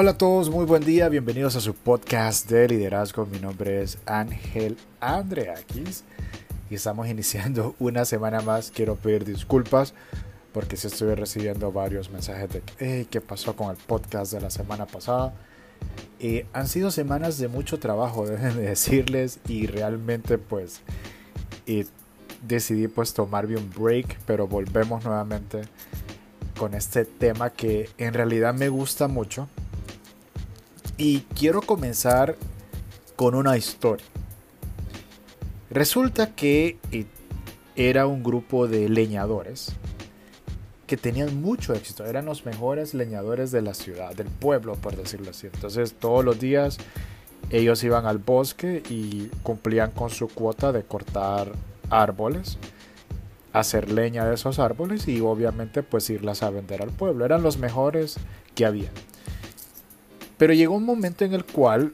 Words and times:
Hola 0.00 0.12
a 0.12 0.16
todos, 0.16 0.48
muy 0.48 0.64
buen 0.64 0.84
día, 0.84 1.08
bienvenidos 1.08 1.56
a 1.56 1.60
su 1.60 1.74
podcast 1.74 2.48
de 2.48 2.68
liderazgo. 2.68 3.26
Mi 3.26 3.40
nombre 3.40 3.82
es 3.82 3.98
Ángel 4.06 4.76
Andreakis 5.00 6.04
y 6.70 6.76
estamos 6.76 7.08
iniciando 7.08 7.74
una 7.80 8.04
semana 8.04 8.40
más. 8.40 8.70
Quiero 8.70 8.94
pedir 8.94 9.24
disculpas 9.24 9.94
porque 10.52 10.76
si 10.76 10.86
estoy 10.86 11.16
recibiendo 11.16 11.72
varios 11.72 12.10
mensajes 12.12 12.48
de 12.48 12.62
hey, 12.78 13.08
qué 13.10 13.20
pasó 13.20 13.56
con 13.56 13.72
el 13.72 13.76
podcast 13.76 14.32
de 14.32 14.40
la 14.40 14.50
semana 14.50 14.86
pasada. 14.86 15.34
Eh, 16.20 16.46
han 16.52 16.68
sido 16.68 16.92
semanas 16.92 17.36
de 17.38 17.48
mucho 17.48 17.80
trabajo, 17.80 18.24
deben 18.28 18.54
de 18.54 18.68
decirles, 18.68 19.40
y 19.48 19.66
realmente 19.66 20.38
pues 20.38 20.80
eh, 21.66 21.86
decidí 22.46 22.86
pues 22.86 23.14
tomarme 23.14 23.56
un 23.56 23.68
break, 23.76 24.20
pero 24.26 24.46
volvemos 24.46 25.04
nuevamente 25.04 25.62
con 26.56 26.74
este 26.74 27.04
tema 27.04 27.50
que 27.50 27.90
en 27.98 28.14
realidad 28.14 28.54
me 28.54 28.68
gusta 28.68 29.08
mucho 29.08 29.48
y 30.98 31.20
quiero 31.34 31.62
comenzar 31.62 32.36
con 33.16 33.34
una 33.34 33.56
historia. 33.56 34.04
Resulta 35.70 36.34
que 36.34 36.76
eh, 36.92 37.06
era 37.76 38.06
un 38.06 38.22
grupo 38.22 38.66
de 38.66 38.88
leñadores 38.88 39.72
que 40.86 40.96
tenían 40.96 41.40
mucho 41.40 41.74
éxito. 41.74 42.04
Eran 42.04 42.26
los 42.26 42.44
mejores 42.44 42.94
leñadores 42.94 43.52
de 43.52 43.62
la 43.62 43.74
ciudad, 43.74 44.14
del 44.14 44.26
pueblo, 44.26 44.74
por 44.74 44.96
decirlo 44.96 45.30
así. 45.30 45.46
Entonces 45.46 45.94
todos 45.94 46.24
los 46.24 46.40
días 46.40 46.78
ellos 47.50 47.84
iban 47.84 48.06
al 48.06 48.18
bosque 48.18 48.82
y 48.88 49.28
cumplían 49.42 49.92
con 49.92 50.10
su 50.10 50.28
cuota 50.28 50.72
de 50.72 50.82
cortar 50.82 51.52
árboles, 51.90 52.58
hacer 53.52 53.90
leña 53.92 54.24
de 54.26 54.34
esos 54.34 54.58
árboles 54.58 55.06
y 55.08 55.20
obviamente 55.20 55.82
pues 55.82 56.10
irlas 56.10 56.42
a 56.42 56.50
vender 56.50 56.82
al 56.82 56.90
pueblo. 56.90 57.24
Eran 57.24 57.42
los 57.42 57.58
mejores 57.58 58.16
que 58.54 58.66
había. 58.66 58.90
Pero 60.38 60.54
llegó 60.54 60.76
un 60.76 60.84
momento 60.84 61.24
en 61.24 61.34
el 61.34 61.44
cual 61.44 61.92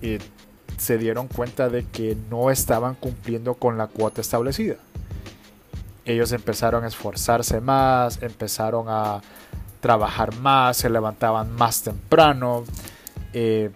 eh, 0.00 0.18
se 0.78 0.98
dieron 0.98 1.28
cuenta 1.28 1.68
de 1.68 1.84
que 1.84 2.16
no 2.30 2.50
estaban 2.50 2.94
cumpliendo 2.94 3.54
con 3.54 3.78
la 3.78 3.86
cuota 3.86 4.22
establecida. 4.22 4.76
Ellos 6.06 6.32
empezaron 6.32 6.84
a 6.84 6.88
esforzarse 6.88 7.60
más, 7.60 8.20
empezaron 8.22 8.86
a 8.88 9.20
trabajar 9.80 10.34
más, 10.36 10.78
se 10.78 10.90
levantaban 10.90 11.54
más 11.54 11.82
temprano, 11.82 12.64
eh, 13.34 13.70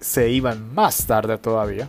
se 0.00 0.30
iban 0.30 0.74
más 0.74 1.06
tarde 1.06 1.38
todavía 1.38 1.88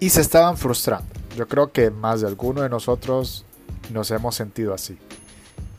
y 0.00 0.10
se 0.10 0.20
estaban 0.22 0.56
frustrando. 0.56 1.08
Yo 1.36 1.46
creo 1.46 1.72
que 1.72 1.90
más 1.90 2.20
de 2.22 2.26
alguno 2.26 2.62
de 2.62 2.68
nosotros 2.68 3.44
nos 3.90 4.10
hemos 4.10 4.34
sentido 4.34 4.74
así 4.74 4.98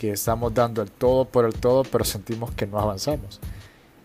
que 0.04 0.12
estamos 0.12 0.54
dando 0.54 0.82
el 0.82 0.92
todo 0.92 1.24
por 1.24 1.46
el 1.46 1.54
todo, 1.54 1.84
pero 1.86 2.04
sentimos 2.04 2.52
que 2.52 2.68
no 2.68 2.78
avanzamos. 2.78 3.40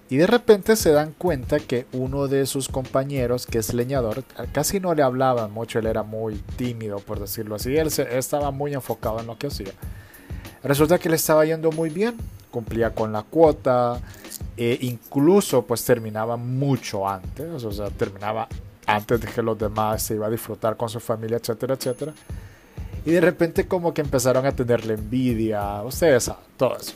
Y 0.08 0.16
de 0.16 0.28
repente 0.28 0.77
se 0.77 0.92
dan 0.92 1.12
cuenta 1.12 1.58
que 1.58 1.86
uno 1.92 2.28
de 2.28 2.46
sus 2.46 2.68
compañeros, 2.68 3.46
que 3.46 3.58
es 3.58 3.74
leñador, 3.74 4.22
casi 4.52 4.78
no 4.78 4.94
le 4.94 5.02
hablaba 5.02 5.48
mucho, 5.48 5.80
él 5.80 5.86
era 5.86 6.05
muy 6.05 6.36
tímido, 6.55 6.98
por 7.00 7.18
decirlo 7.18 7.56
así, 7.56 7.77
él, 7.77 7.88
estaba 7.88 8.52
muy 8.52 8.74
enfocado 8.74 9.18
en 9.18 9.27
lo 9.27 9.36
que 9.38 9.48
hacía. 9.48 9.72
Resulta 10.62 11.00
que 11.00 11.08
le 11.08 11.16
estaba 11.16 11.44
yendo 11.44 11.72
muy 11.72 11.90
bien, 11.90 12.14
cumplía 12.52 12.94
con 12.94 13.12
la 13.12 13.24
cuota, 13.24 14.00
e 14.56 14.78
incluso 14.83 15.62
pues 15.62 15.84
terminaba 15.84 16.36
mucho 16.36 17.08
antes, 17.08 17.64
o 17.64 17.72
sea, 17.72 17.90
terminaba 17.90 18.46
antes 18.86 19.20
de 19.20 19.27
que 19.27 19.42
los 19.42 19.58
demás 19.58 20.00
se 20.05 20.14
iba 20.14 20.28
a 20.28 20.30
disfrutar 20.30 20.77
con 20.77 20.88
su 20.88 21.00
familia, 21.00 21.38
etcétera, 21.38 21.74
etcétera. 21.74 22.14
Y 23.09 23.12
de 23.12 23.23
repente 23.23 23.67
como 23.67 23.95
que 23.95 24.03
empezaron 24.03 24.45
a 24.45 24.53
tenerle 24.53 24.92
envidia, 24.92 25.83
ustedes 25.83 26.25
saben, 26.25 26.45
todo 26.59 26.77
eso. 26.77 26.92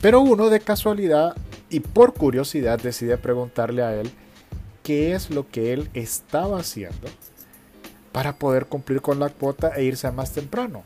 Pero 0.00 0.22
uno 0.22 0.48
de 0.48 0.60
casualidad 0.60 1.36
y 1.68 1.80
por 1.80 2.14
curiosidad 2.14 2.80
decide 2.80 3.18
preguntarle 3.18 3.82
a 3.82 3.94
él 3.94 4.10
qué 4.82 5.12
es 5.12 5.28
lo 5.28 5.46
que 5.46 5.74
él 5.74 5.90
estaba 5.92 6.60
haciendo 6.60 7.06
para 8.12 8.36
poder 8.36 8.64
cumplir 8.64 9.02
con 9.02 9.20
la 9.20 9.28
cuota 9.28 9.76
e 9.76 9.84
irse 9.84 10.10
más 10.10 10.32
temprano. 10.32 10.82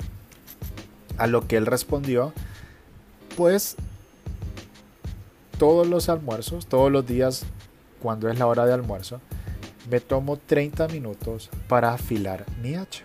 A 1.17 1.29
lo 1.29 1.47
que 1.47 1.57
él 1.57 1.67
respondió, 1.67 2.33
pues 3.37 3.77
todos 5.61 5.87
los 5.87 6.09
almuerzos, 6.09 6.67
todos 6.67 6.91
los 6.91 7.07
días 7.07 7.45
cuando 8.03 8.29
es 8.29 8.37
la 8.37 8.49
hora 8.49 8.67
de 8.67 8.73
almuerzo, 8.73 9.21
me 9.89 10.01
tomo 10.01 10.39
30 10.39 10.89
minutos 10.89 11.51
para 11.69 11.93
afilar 11.93 12.45
mi 12.61 12.75
hacha. 12.75 13.05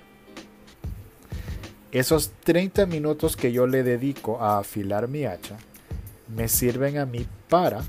Esos 1.92 2.32
30 2.44 2.86
minutos 2.86 3.36
que 3.36 3.52
yo 3.52 3.66
le 3.66 3.82
dedico 3.82 4.40
a 4.42 4.60
afilar 4.60 5.08
mi 5.08 5.26
hacha 5.26 5.58
me 6.28 6.48
sirven 6.48 7.00
a 7.00 7.08
mí 7.08 7.26
para 7.50 7.82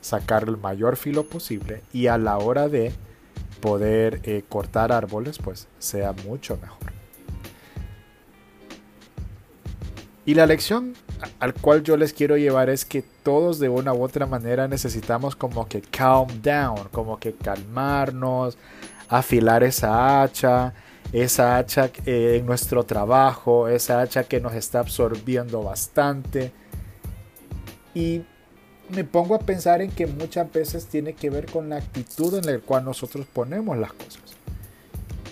sacar 0.00 0.44
el 0.44 0.56
mayor 0.56 0.96
filo 0.96 1.24
posible 1.24 1.82
y 1.92 2.06
a 2.06 2.16
la 2.16 2.38
hora 2.38 2.68
de 2.68 2.92
poder 3.60 4.20
eh, 4.22 4.44
cortar 4.48 4.92
árboles 4.92 5.38
pues 5.38 5.66
sea 5.80 6.12
mucho 6.12 6.56
mejor. 6.62 6.92
Y 10.24 10.34
la 10.34 10.46
lección 10.46 10.94
al 11.40 11.54
cual 11.54 11.82
yo 11.82 11.96
les 11.96 12.12
quiero 12.12 12.36
llevar 12.36 12.70
es 12.70 12.84
que 12.84 13.02
todos 13.24 13.58
de 13.58 13.68
una 13.68 13.92
u 13.92 14.02
otra 14.02 14.26
manera 14.26 14.68
necesitamos 14.68 15.34
como 15.34 15.66
que 15.68 15.80
calm 15.82 16.28
down, 16.40 16.88
como 16.92 17.18
que 17.18 17.34
calmarnos, 17.34 18.56
afilar 19.08 19.64
esa 19.64 20.22
hacha, 20.22 20.72
esa 21.12 21.58
hacha 21.58 21.90
en 22.06 22.44
nuestro 22.46 22.84
trabajo, 22.84 23.68
esa 23.68 24.00
hacha 24.00 24.24
que 24.24 24.40
nos 24.40 24.54
está 24.54 24.80
absorbiendo 24.80 25.62
bastante. 25.62 26.52
Y 27.94 28.22
me 28.90 29.04
pongo 29.04 29.34
a 29.34 29.38
pensar 29.38 29.80
en 29.82 29.90
que 29.90 30.06
muchas 30.06 30.52
veces 30.52 30.86
tiene 30.86 31.14
que 31.14 31.30
ver 31.30 31.46
con 31.46 31.68
la 31.68 31.76
actitud 31.76 32.34
en 32.34 32.46
la 32.46 32.58
cual 32.58 32.84
nosotros 32.84 33.26
ponemos 33.32 33.78
las 33.78 33.92
cosas. 33.92 34.22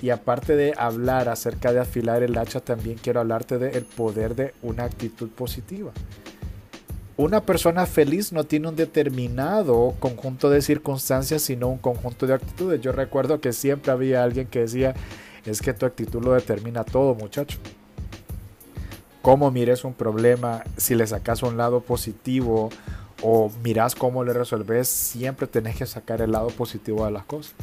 Y 0.00 0.10
aparte 0.10 0.56
de 0.56 0.74
hablar 0.76 1.28
acerca 1.28 1.72
de 1.72 1.80
afilar 1.80 2.22
el 2.22 2.36
hacha, 2.36 2.60
también 2.60 2.98
quiero 3.00 3.20
hablarte 3.20 3.58
del 3.58 3.84
poder 3.84 4.34
de 4.34 4.54
una 4.62 4.84
actitud 4.84 5.28
positiva. 5.28 5.92
Una 7.16 7.44
persona 7.44 7.86
feliz 7.86 8.32
no 8.32 8.44
tiene 8.44 8.68
un 8.68 8.74
determinado 8.74 9.94
conjunto 10.00 10.50
de 10.50 10.62
circunstancias, 10.62 11.42
sino 11.42 11.68
un 11.68 11.78
conjunto 11.78 12.26
de 12.26 12.34
actitudes. 12.34 12.80
Yo 12.80 12.90
recuerdo 12.90 13.40
que 13.40 13.52
siempre 13.52 13.92
había 13.92 14.24
alguien 14.24 14.48
que 14.48 14.60
decía, 14.60 14.94
es 15.44 15.60
que 15.60 15.72
tu 15.72 15.86
actitud 15.86 16.22
lo 16.22 16.32
determina 16.32 16.84
todo, 16.84 17.14
muchacho. 17.14 17.58
Cómo 19.22 19.50
mires 19.50 19.84
un 19.84 19.94
problema, 19.94 20.64
si 20.76 20.94
le 20.94 21.06
sacas 21.06 21.42
un 21.42 21.56
lado 21.56 21.80
positivo 21.80 22.70
o 23.22 23.50
miras 23.62 23.94
cómo 23.94 24.24
le 24.24 24.32
resolves, 24.32 24.88
siempre 24.88 25.46
tenés 25.46 25.76
que 25.76 25.86
sacar 25.86 26.20
el 26.22 26.32
lado 26.32 26.48
positivo 26.48 27.04
de 27.04 27.12
las 27.12 27.24
cosas. 27.24 27.54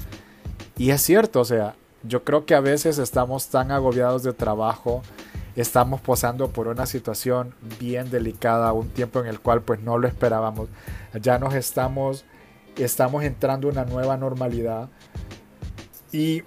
Y 0.78 0.92
es 0.92 1.02
cierto, 1.02 1.42
o 1.42 1.46
sea, 1.46 1.76
yo 2.04 2.24
creo 2.24 2.46
que 2.46 2.56
a 2.56 2.62
veces 2.62 2.98
estamos 2.98 3.48
tan 3.50 3.72
agobiados 3.72 4.24
de 4.24 4.32
trabajo, 4.32 5.02
estamos 5.58 6.00
posando 6.00 6.50
por 6.50 6.70
una 6.70 6.86
situación 6.86 7.54
bien 7.80 8.10
delicada, 8.10 8.72
un 8.72 8.88
tiempo 8.88 9.20
en 9.20 9.28
el 9.28 9.42
cual 9.42 9.62
pues 9.62 9.82
no 9.82 9.98
lo 9.98 10.08
esperábamos. 10.08 10.70
Ya 11.22 11.40
nos 11.40 11.54
estamos 11.54 12.24
estamos 12.78 13.24
entrando 13.24 13.70
en 13.70 13.78
una 13.78 13.86
nueva 13.86 14.18
normalidad 14.18 14.90
y 16.12 16.44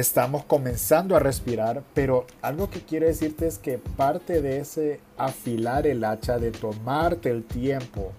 estamos 0.00 0.44
comenzando 0.44 1.16
a 1.16 1.18
respirar, 1.18 1.82
pero 1.94 2.26
algo 2.42 2.70
que 2.70 2.82
quiero 2.82 3.06
decirte 3.06 3.46
es 3.46 3.58
que 3.58 3.78
parte 3.78 4.42
de 4.42 4.60
ese 4.60 5.00
afilar 5.16 5.86
el 5.86 6.04
hacha, 6.04 6.38
de 6.38 6.50
tomarte 6.50 7.30
el 7.30 7.44
tiempo 7.44 8.12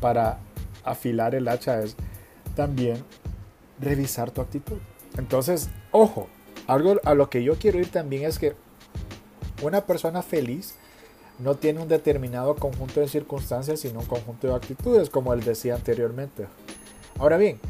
para 0.00 0.38
afilar 0.84 1.34
el 1.34 1.48
hacha 1.48 1.80
es 1.80 1.96
también 2.54 3.04
revisar 3.80 4.30
tu 4.30 4.40
actitud. 4.40 4.78
Entonces, 5.16 5.70
ojo, 5.92 6.28
algo 6.66 6.96
a 7.04 7.14
lo 7.14 7.30
que 7.30 7.42
yo 7.42 7.56
quiero 7.56 7.78
ir 7.78 7.90
también 7.90 8.24
es 8.24 8.38
que 8.38 8.54
una 9.62 9.86
persona 9.86 10.22
feliz 10.22 10.76
no 11.38 11.54
tiene 11.54 11.80
un 11.80 11.88
determinado 11.88 12.56
conjunto 12.56 13.00
de 13.00 13.08
circunstancias, 13.08 13.80
sino 13.80 14.00
un 14.00 14.06
conjunto 14.06 14.48
de 14.48 14.54
actitudes, 14.54 15.10
como 15.10 15.32
él 15.32 15.44
decía 15.44 15.74
anteriormente. 15.74 16.46
Ahora 17.18 17.36
bien, 17.36 17.60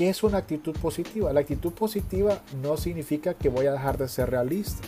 ¿Qué 0.00 0.08
es 0.08 0.22
una 0.22 0.38
actitud 0.38 0.74
positiva? 0.80 1.30
La 1.30 1.40
actitud 1.40 1.72
positiva 1.72 2.40
no 2.62 2.78
significa 2.78 3.34
que 3.34 3.50
voy 3.50 3.66
a 3.66 3.72
dejar 3.72 3.98
de 3.98 4.08
ser 4.08 4.30
realista, 4.30 4.80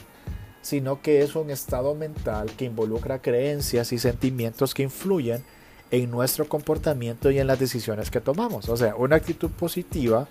sino 0.63 1.03
que 1.03 1.21
es 1.21 1.37
un 1.37 1.51
estado 1.51 1.95
mental 1.95 2.51
que 2.57 2.65
involucra 2.65 3.21
creencias 3.21 3.93
y 3.93 3.99
sentimientos 3.99 4.73
que 4.73 4.85
influyen 4.85 5.45
en 5.91 6.11
nuestro 6.11 6.49
comportamiento 6.49 7.31
y 7.31 7.39
en 7.39 7.47
las 7.47 7.59
decisiones 7.59 8.11
que 8.11 8.23
tomamos. 8.23 8.71
O 8.71 8.77
sea, 8.79 8.97
una 8.97 9.17
actitud 9.17 9.51
positiva 9.51 10.29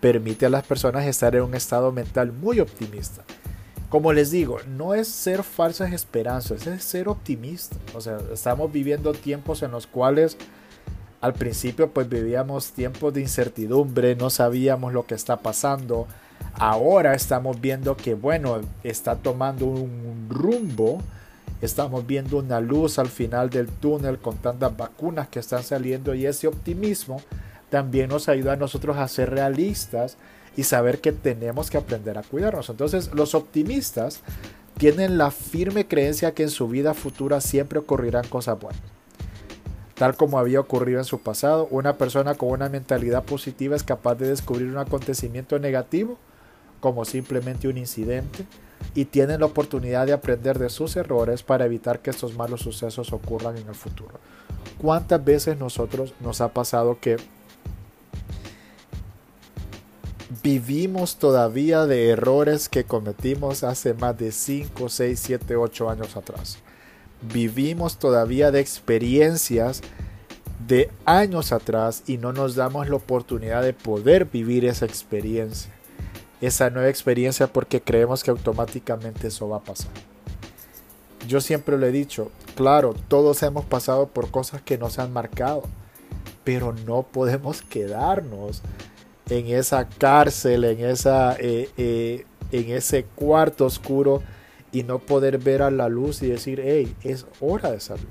permite 0.00 0.46
a 0.46 0.48
las 0.48 0.64
personas 0.64 1.04
estar 1.04 1.36
en 1.36 1.42
un 1.42 1.54
estado 1.54 1.92
mental 1.92 2.32
muy 2.32 2.60
optimista. 2.60 3.24
Como 3.90 4.14
les 4.14 4.30
digo, 4.30 4.56
no 4.66 4.94
es 4.94 5.06
ser 5.06 5.42
falsas 5.42 5.92
esperanzas, 5.92 6.66
es 6.66 6.82
ser 6.82 7.10
optimista. 7.10 7.76
O 7.94 8.00
sea, 8.00 8.16
estamos 8.32 8.72
viviendo 8.72 9.12
tiempos 9.12 9.62
en 9.62 9.70
los 9.70 9.86
cuales 9.86 10.38
al 11.20 11.34
principio 11.34 11.90
pues 11.90 12.08
vivíamos 12.08 12.72
tiempos 12.72 13.14
de 13.14 13.20
incertidumbre, 13.20 14.16
no 14.16 14.30
sabíamos 14.30 14.92
lo 14.92 15.06
que 15.06 15.14
está 15.14 15.38
pasando. 15.38 16.06
Ahora 16.54 17.14
estamos 17.14 17.60
viendo 17.60 17.96
que 17.96 18.14
bueno, 18.14 18.60
está 18.82 19.16
tomando 19.16 19.66
un 19.66 20.28
rumbo 20.28 21.00
estamos 21.60 22.06
viendo 22.06 22.38
una 22.38 22.60
luz 22.60 22.98
al 22.98 23.08
final 23.08 23.50
del 23.50 23.68
túnel 23.68 24.18
con 24.18 24.36
tantas 24.36 24.76
vacunas 24.76 25.28
que 25.28 25.40
están 25.40 25.62
saliendo 25.62 26.14
y 26.14 26.26
ese 26.26 26.46
optimismo 26.46 27.20
también 27.70 28.08
nos 28.08 28.28
ayuda 28.28 28.52
a 28.52 28.56
nosotros 28.56 28.96
a 28.96 29.08
ser 29.08 29.30
realistas 29.30 30.16
y 30.56 30.64
saber 30.64 31.00
que 31.00 31.12
tenemos 31.12 31.70
que 31.70 31.76
aprender 31.76 32.18
a 32.18 32.22
cuidarnos. 32.22 32.70
Entonces 32.70 33.12
los 33.12 33.34
optimistas 33.34 34.20
tienen 34.78 35.18
la 35.18 35.30
firme 35.30 35.86
creencia 35.86 36.32
que 36.32 36.44
en 36.44 36.50
su 36.50 36.68
vida 36.68 36.94
futura 36.94 37.40
siempre 37.40 37.78
ocurrirán 37.78 38.26
cosas 38.28 38.58
buenas. 38.58 38.97
Tal 39.98 40.16
como 40.16 40.38
había 40.38 40.60
ocurrido 40.60 41.00
en 41.00 41.04
su 41.04 41.18
pasado, 41.18 41.66
una 41.72 41.98
persona 41.98 42.36
con 42.36 42.50
una 42.50 42.68
mentalidad 42.68 43.24
positiva 43.24 43.74
es 43.74 43.82
capaz 43.82 44.14
de 44.14 44.28
descubrir 44.28 44.68
un 44.68 44.78
acontecimiento 44.78 45.58
negativo 45.58 46.16
como 46.80 47.04
simplemente 47.04 47.66
un 47.66 47.76
incidente 47.78 48.46
y 48.94 49.06
tienen 49.06 49.40
la 49.40 49.46
oportunidad 49.46 50.06
de 50.06 50.12
aprender 50.12 50.58
de 50.60 50.70
sus 50.70 50.94
errores 50.94 51.42
para 51.42 51.64
evitar 51.64 51.98
que 51.98 52.10
estos 52.10 52.36
malos 52.36 52.60
sucesos 52.60 53.12
ocurran 53.12 53.56
en 53.56 53.66
el 53.66 53.74
futuro. 53.74 54.20
¿Cuántas 54.80 55.24
veces 55.24 55.58
nosotros 55.58 56.14
nos 56.20 56.40
ha 56.40 56.52
pasado 56.52 56.98
que 57.00 57.16
vivimos 60.44 61.16
todavía 61.16 61.86
de 61.86 62.10
errores 62.10 62.68
que 62.68 62.84
cometimos 62.84 63.64
hace 63.64 63.94
más 63.94 64.16
de 64.16 64.30
5, 64.30 64.88
6, 64.88 65.18
7, 65.20 65.56
8 65.56 65.90
años 65.90 66.16
atrás? 66.16 66.58
Vivimos 67.22 67.98
todavía 67.98 68.50
de 68.50 68.60
experiencias 68.60 69.82
de 70.66 70.90
años 71.04 71.52
atrás 71.52 72.02
y 72.06 72.18
no 72.18 72.32
nos 72.32 72.54
damos 72.54 72.88
la 72.88 72.96
oportunidad 72.96 73.62
de 73.62 73.72
poder 73.72 74.26
vivir 74.26 74.64
esa 74.64 74.86
experiencia 74.86 75.72
esa 76.40 76.70
nueva 76.70 76.88
experiencia 76.88 77.46
porque 77.48 77.80
creemos 77.80 78.22
que 78.22 78.30
automáticamente 78.30 79.28
eso 79.28 79.48
va 79.48 79.58
a 79.58 79.64
pasar. 79.64 79.90
Yo 81.26 81.40
siempre 81.40 81.76
lo 81.76 81.86
he 81.86 81.92
dicho, 81.92 82.30
claro, 82.54 82.94
todos 83.08 83.42
hemos 83.42 83.64
pasado 83.64 84.08
por 84.08 84.30
cosas 84.30 84.62
que 84.62 84.78
nos 84.78 84.98
han 84.98 85.12
marcado, 85.12 85.62
pero 86.44 86.72
no 86.86 87.02
podemos 87.02 87.62
quedarnos 87.62 88.62
en 89.28 89.48
esa 89.48 89.88
cárcel, 89.88 90.64
en, 90.64 90.84
esa, 90.84 91.36
eh, 91.38 91.68
eh, 91.76 92.24
en 92.52 92.70
ese 92.70 93.04
cuarto 93.04 93.66
oscuro 93.66 94.22
y 94.72 94.82
no 94.82 94.98
poder 94.98 95.38
ver 95.38 95.62
a 95.62 95.70
la 95.70 95.88
luz 95.88 96.22
y 96.22 96.28
decir, 96.28 96.60
hey, 96.64 96.94
es 97.02 97.26
hora 97.40 97.70
de 97.70 97.80
salir. 97.80 98.06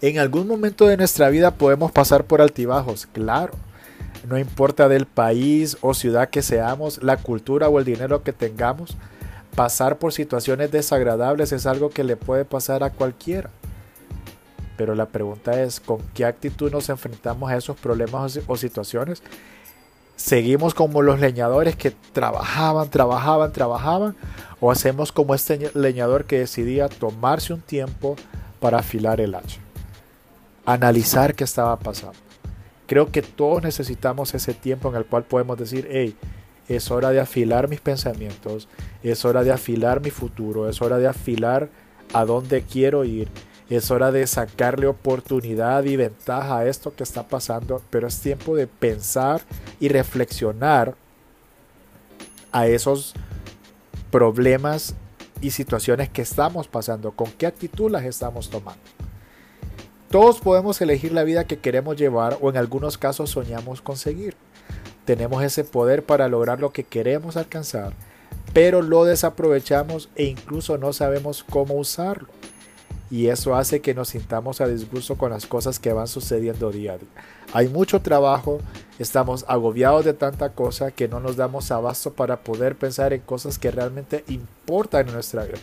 En 0.00 0.18
algún 0.18 0.46
momento 0.46 0.86
de 0.86 0.96
nuestra 0.96 1.28
vida 1.28 1.54
podemos 1.54 1.92
pasar 1.92 2.24
por 2.24 2.40
altibajos, 2.40 3.06
claro 3.06 3.52
no 4.28 4.38
importa 4.38 4.88
del 4.88 5.06
país 5.06 5.78
o 5.80 5.94
ciudad 5.94 6.28
que 6.28 6.42
seamos, 6.42 7.02
la 7.02 7.16
cultura 7.16 7.68
o 7.68 7.78
el 7.78 7.84
dinero 7.84 8.22
que 8.22 8.32
tengamos, 8.32 8.96
pasar 9.54 9.98
por 9.98 10.12
situaciones 10.12 10.70
desagradables 10.70 11.52
es 11.52 11.66
algo 11.66 11.90
que 11.90 12.04
le 12.04 12.16
puede 12.16 12.44
pasar 12.44 12.82
a 12.84 12.90
cualquiera. 12.90 13.50
Pero 14.76 14.94
la 14.94 15.06
pregunta 15.06 15.60
es, 15.60 15.80
¿con 15.80 16.00
qué 16.14 16.24
actitud 16.24 16.70
nos 16.70 16.88
enfrentamos 16.88 17.50
a 17.50 17.56
esos 17.56 17.76
problemas 17.76 18.38
o 18.46 18.56
situaciones? 18.56 19.22
¿Seguimos 20.18 20.74
como 20.74 21.00
los 21.00 21.20
leñadores 21.20 21.76
que 21.76 21.92
trabajaban, 22.12 22.90
trabajaban, 22.90 23.52
trabajaban? 23.52 24.16
¿O 24.58 24.72
hacemos 24.72 25.12
como 25.12 25.32
este 25.32 25.70
leñador 25.74 26.24
que 26.24 26.40
decidía 26.40 26.88
tomarse 26.88 27.54
un 27.54 27.60
tiempo 27.60 28.16
para 28.58 28.78
afilar 28.78 29.20
el 29.20 29.36
hacha? 29.36 29.60
Analizar 30.66 31.36
qué 31.36 31.44
estaba 31.44 31.78
pasando 31.78 32.18
Creo 32.88 33.12
que 33.12 33.22
todos 33.22 33.62
necesitamos 33.62 34.34
ese 34.34 34.54
tiempo 34.54 34.88
en 34.88 34.96
el 34.96 35.06
cual 35.06 35.22
podemos 35.22 35.56
decir, 35.56 35.86
hey, 35.88 36.16
es 36.66 36.90
hora 36.90 37.10
de 37.10 37.20
afilar 37.20 37.68
mis 37.68 37.80
pensamientos, 37.80 38.66
es 39.04 39.24
hora 39.24 39.44
de 39.44 39.52
afilar 39.52 40.00
mi 40.00 40.10
futuro, 40.10 40.68
es 40.68 40.82
hora 40.82 40.98
de 40.98 41.06
afilar 41.06 41.68
a 42.12 42.24
dónde 42.24 42.62
quiero 42.62 43.04
ir, 43.04 43.28
es 43.76 43.90
hora 43.90 44.10
de 44.10 44.26
sacarle 44.26 44.86
oportunidad 44.86 45.84
y 45.84 45.96
ventaja 45.96 46.58
a 46.58 46.66
esto 46.66 46.94
que 46.94 47.02
está 47.02 47.28
pasando, 47.28 47.82
pero 47.90 48.06
es 48.08 48.20
tiempo 48.20 48.56
de 48.56 48.66
pensar 48.66 49.42
y 49.78 49.88
reflexionar 49.88 50.94
a 52.50 52.66
esos 52.66 53.14
problemas 54.10 54.94
y 55.40 55.50
situaciones 55.50 56.08
que 56.08 56.22
estamos 56.22 56.66
pasando, 56.66 57.12
con 57.12 57.30
qué 57.32 57.46
actitud 57.46 57.90
las 57.90 58.04
estamos 58.04 58.48
tomando. 58.48 58.80
Todos 60.10 60.40
podemos 60.40 60.80
elegir 60.80 61.12
la 61.12 61.22
vida 61.22 61.44
que 61.44 61.58
queremos 61.58 61.96
llevar 61.96 62.38
o 62.40 62.48
en 62.48 62.56
algunos 62.56 62.96
casos 62.96 63.30
soñamos 63.30 63.82
conseguir. 63.82 64.34
Tenemos 65.04 65.42
ese 65.42 65.64
poder 65.64 66.02
para 66.02 66.28
lograr 66.28 66.60
lo 66.60 66.72
que 66.72 66.84
queremos 66.84 67.36
alcanzar, 67.36 67.92
pero 68.54 68.80
lo 68.80 69.04
desaprovechamos 69.04 70.08
e 70.16 70.24
incluso 70.24 70.78
no 70.78 70.94
sabemos 70.94 71.44
cómo 71.44 71.74
usarlo. 71.74 72.28
Y 73.10 73.28
eso 73.28 73.54
hace 73.54 73.80
que 73.80 73.94
nos 73.94 74.08
sintamos 74.08 74.60
a 74.60 74.66
disgusto 74.66 75.16
con 75.16 75.30
las 75.30 75.46
cosas 75.46 75.78
que 75.78 75.92
van 75.92 76.08
sucediendo 76.08 76.70
día 76.70 76.92
a 76.92 76.98
día. 76.98 77.08
Hay 77.52 77.68
mucho 77.68 78.02
trabajo, 78.02 78.58
estamos 78.98 79.44
agobiados 79.48 80.04
de 80.04 80.12
tanta 80.12 80.50
cosa 80.50 80.90
que 80.90 81.08
no 81.08 81.18
nos 81.18 81.36
damos 81.36 81.70
abasto 81.70 82.12
para 82.12 82.40
poder 82.40 82.76
pensar 82.76 83.12
en 83.12 83.20
cosas 83.22 83.58
que 83.58 83.70
realmente 83.70 84.24
importan 84.28 85.08
en 85.08 85.14
nuestra 85.14 85.44
vida 85.44 85.58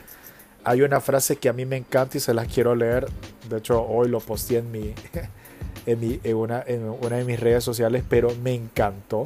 hay 0.65 0.81
una 0.81 0.99
frase 0.99 1.35
que 1.37 1.47
a 1.47 1.53
mí 1.53 1.65
me 1.65 1.77
encanta 1.77 2.17
y 2.17 2.19
se 2.19 2.33
la 2.33 2.45
quiero 2.45 2.75
leer. 2.75 3.07
De 3.49 3.59
hecho, 3.59 3.83
hoy 3.83 4.09
lo 4.09 4.19
posté 4.19 4.57
en, 4.57 4.71
mi, 4.71 4.95
en 5.85 6.25
una 6.33 7.17
de 7.17 7.23
mis 7.23 7.39
redes 7.39 7.63
sociales, 7.63 8.03
pero 8.09 8.33
me 8.41 8.55
encantó. 8.55 9.25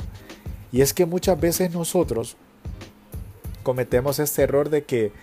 Y 0.73 0.81
es 0.81 0.93
que 0.93 1.05
muchas 1.05 1.39
veces 1.39 1.71
nosotros 1.71 2.35
cometemos 3.63 4.19
este 4.19 4.43
error 4.43 4.69
de 4.69 4.83
que 4.83 5.13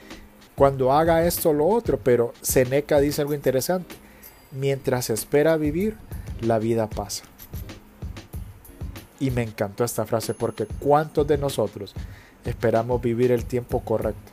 cuando 0.57 0.91
haga 0.91 1.27
esto 1.27 1.51
o 1.51 1.53
lo 1.53 1.67
otro, 1.69 2.01
pero 2.03 2.33
Seneca 2.41 2.99
dice 2.99 3.21
algo 3.21 3.35
interesante. 3.35 3.95
Mientras 4.53 5.11
espera 5.11 5.59
vivir, 5.59 5.97
la 6.41 6.59
vida 6.59 6.89
pasa. 6.89 7.25
Y 9.21 9.31
me 9.31 9.43
encantó 9.43 9.85
esta 9.85 10.07
frase 10.07 10.33
porque 10.33 10.67
¿cuántos 10.81 11.27
de 11.27 11.37
nosotros 11.37 11.95
esperamos 12.47 13.03
vivir 13.03 13.33
el 13.33 13.45
tiempo 13.45 13.81
correcto? 13.81 14.33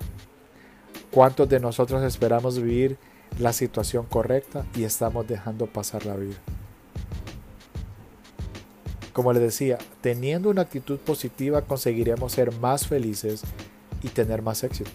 ¿Cuántos 1.12 1.50
de 1.50 1.60
nosotros 1.60 2.02
esperamos 2.04 2.58
vivir 2.58 2.98
la 3.38 3.52
situación 3.52 4.06
correcta 4.06 4.66
y 4.76 4.86
estamos 4.86 5.28
dejando 5.28 5.68
pasar 5.68 6.06
la 6.06 6.16
vida? 6.16 6.38
Como 9.12 9.34
les 9.34 9.44
decía, 9.44 9.78
teniendo 10.02 10.50
una 10.50 10.64
actitud 10.64 11.00
positiva 11.00 11.64
conseguiremos 11.64 12.32
ser 12.32 12.52
más 12.60 12.88
felices 12.88 13.44
y 14.02 14.08
tener 14.08 14.42
más 14.42 14.64
éxito. 14.64 14.92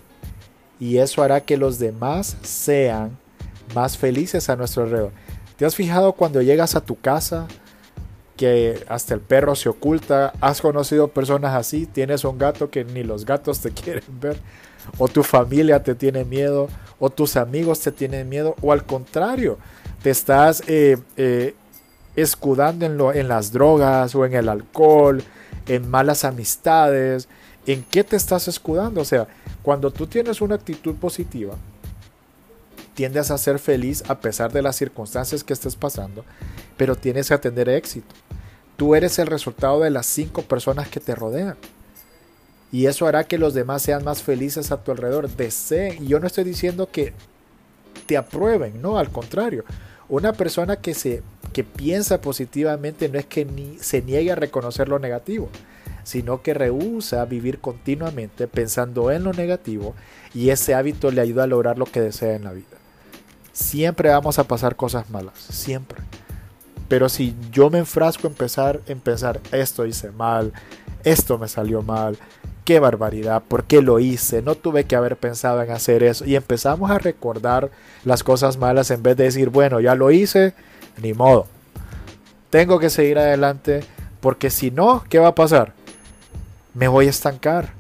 Y 0.81 0.99
eso 0.99 1.23
hará 1.23 1.41
que 1.41 1.57
los 1.57 1.79
demás 1.79 2.37
sean 2.43 3.19
más 3.75 3.97
felices 3.99 4.49
a 4.49 4.57
nuestro 4.57 4.85
alrededor. 4.85 5.13
¿Te 5.57 5.67
has 5.67 5.75
fijado 5.75 6.13
cuando 6.13 6.41
llegas 6.41 6.77
a 6.77 6.81
tu 6.81 6.99
casa 7.01 7.49
que 8.37 8.85
hasta 8.89 9.15
el 9.15 9.21
perro 9.21 9.57
se 9.57 9.69
oculta? 9.69 10.33
¿Has 10.41 10.61
conocido 10.61 11.09
personas 11.09 11.55
así? 11.55 11.87
¿Tienes 11.87 12.25
un 12.25 12.39
gato 12.39 12.71
que 12.71 12.85
ni 12.85 13.03
los 13.03 13.25
gatos 13.25 13.61
te 13.61 13.71
quieren 13.73 14.21
ver? 14.21 14.39
o 14.97 15.09
tu 15.09 15.23
familia 15.23 15.83
te 15.83 15.95
tiene 15.95 16.25
miedo, 16.25 16.69
o 16.99 17.11
tus 17.11 17.37
amigos 17.37 17.81
te 17.81 17.93
tienen 17.93 18.29
miedo, 18.29 18.55
o 18.63 18.73
al 18.73 18.85
contrario, 18.85 19.59
te 20.03 20.11
estás 20.11 20.63
eh, 20.67 20.97
eh, 21.17 21.55
escudando 22.17 22.87
en, 22.87 23.19
en 23.19 23.29
las 23.29 23.53
drogas 23.53 24.15
o 24.15 24.25
en 24.25 24.35
el 24.35 24.49
alcohol, 24.49 25.23
en 25.67 25.89
malas 25.91 26.25
amistades. 26.25 27.29
¿En 27.69 27.85
qué 27.85 28.03
te 28.03 28.17
estás 28.17 28.49
escudando? 28.49 29.03
O 29.03 29.05
sea, 29.05 29.29
cuando 29.63 29.91
tú 29.91 30.07
tienes 30.07 30.41
una 30.41 30.55
actitud 30.55 30.95
positiva, 30.95 31.55
tiendes 32.95 33.31
a 33.31 33.37
ser 33.37 33.59
feliz 33.59 34.03
a 34.09 34.21
pesar 34.21 34.51
de 34.51 34.63
las 34.63 34.75
circunstancias 34.75 35.45
que 35.45 35.53
estés 35.53 35.77
pasando, 35.77 36.25
pero 36.79 36.97
tienes 36.97 37.29
que 37.29 37.37
tener 37.37 37.69
éxito. 37.69 38.15
Tú 38.79 38.95
eres 38.95 39.19
el 39.19 39.27
resultado 39.27 39.81
de 39.81 39.91
las 39.91 40.07
cinco 40.07 40.41
personas 40.41 40.89
que 40.89 40.99
te 40.99 41.15
rodean. 41.15 41.57
Y 42.73 42.87
eso 42.87 43.07
hará 43.07 43.25
que 43.25 43.37
los 43.37 43.53
demás 43.53 43.83
sean 43.83 44.03
más 44.03 44.23
felices 44.23 44.73
a 44.73 44.83
tu 44.83 44.91
alrededor. 44.91 45.29
Deseen. 45.29 46.03
Y 46.03 46.07
yo 46.07 46.21
no 46.21 46.27
estoy 46.27 46.45
diciendo 46.45 46.89
que 46.91 47.13
te 48.07 48.17
aprueben, 48.17 48.81
no, 48.81 48.97
al 48.97 49.11
contrario. 49.11 49.67
Una 50.09 50.33
persona 50.33 50.77
que, 50.77 50.95
se, 50.95 51.23
que 51.53 51.65
piensa 51.65 52.23
positivamente 52.23 53.11
no 53.11 53.19
es 53.19 53.27
que 53.27 53.45
ni, 53.45 53.77
se 53.79 54.01
niegue 54.01 54.33
a 54.33 54.37
reconocer 54.37 54.89
lo 54.89 54.99
negativo, 54.99 55.51
sino 56.05 56.43
que 56.43 56.55
rehúsa 56.55 57.25
vivir 57.25 57.61
continuamente 57.61 58.49
pensando 58.49 59.11
en 59.11 59.25
lo 59.25 59.33
negativo 59.33 59.95
y 60.35 60.51
ese 60.51 60.75
hábito 60.75 61.11
le 61.11 61.21
ayuda 61.21 61.45
a 61.45 61.49
lograr 61.49 61.79
lo 61.79 61.87
que 61.87 62.01
desea 62.01 62.35
en 62.35 62.45
la 62.45 62.53
vida. 62.53 62.67
Siempre 63.53 64.11
vamos 64.11 64.39
a 64.39 64.45
pasar 64.45 64.77
cosas 64.77 65.11
malas, 65.11 65.39
siempre. 65.39 65.99
Pero 66.89 67.09
si 67.09 67.35
yo 67.53 67.71
me 67.71 67.79
enfrasco 67.79 68.27
en 68.27 68.35
pensar, 68.35 68.81
en 68.87 69.01
pensar, 69.01 69.41
esto 69.53 69.85
hice 69.85 70.11
mal, 70.11 70.53
esto 71.05 71.39
me 71.39 71.49
salió 71.49 71.83
mal, 71.83 72.17
qué 72.65 72.81
barbaridad, 72.81 73.43
¿por 73.47 73.65
qué 73.65 73.83
lo 73.83 73.99
hice? 73.99 74.43
No 74.43 74.55
tuve 74.55 74.85
que 74.85 74.97
haber 74.97 75.17
pensado 75.17 75.63
en 75.63 75.71
hacer 75.71 76.03
eso. 76.03 76.25
Y 76.25 76.37
empezamos 76.37 76.91
a 76.91 76.99
recordar 76.99 77.71
las 78.05 78.23
cosas 78.23 78.57
malas 78.57 78.91
en 78.91 79.03
vez 79.03 79.17
de 79.17 79.25
decir, 79.25 79.51
bueno, 79.51 79.81
ya 79.81 79.95
lo 79.95 80.11
hice, 80.11 80.55
ni 81.03 81.13
modo. 81.13 81.47
Tengo 82.51 82.79
que 82.79 82.91
seguir 82.91 83.19
adelante 83.19 83.85
porque 84.21 84.51
si 84.51 84.71
no, 84.71 85.05
¿qué 85.09 85.19
va 85.19 85.29
a 85.29 85.35
pasar? 85.35 85.75
Me 86.79 86.87
voy 86.87 87.09
a 87.09 87.11
estancar. 87.11 87.73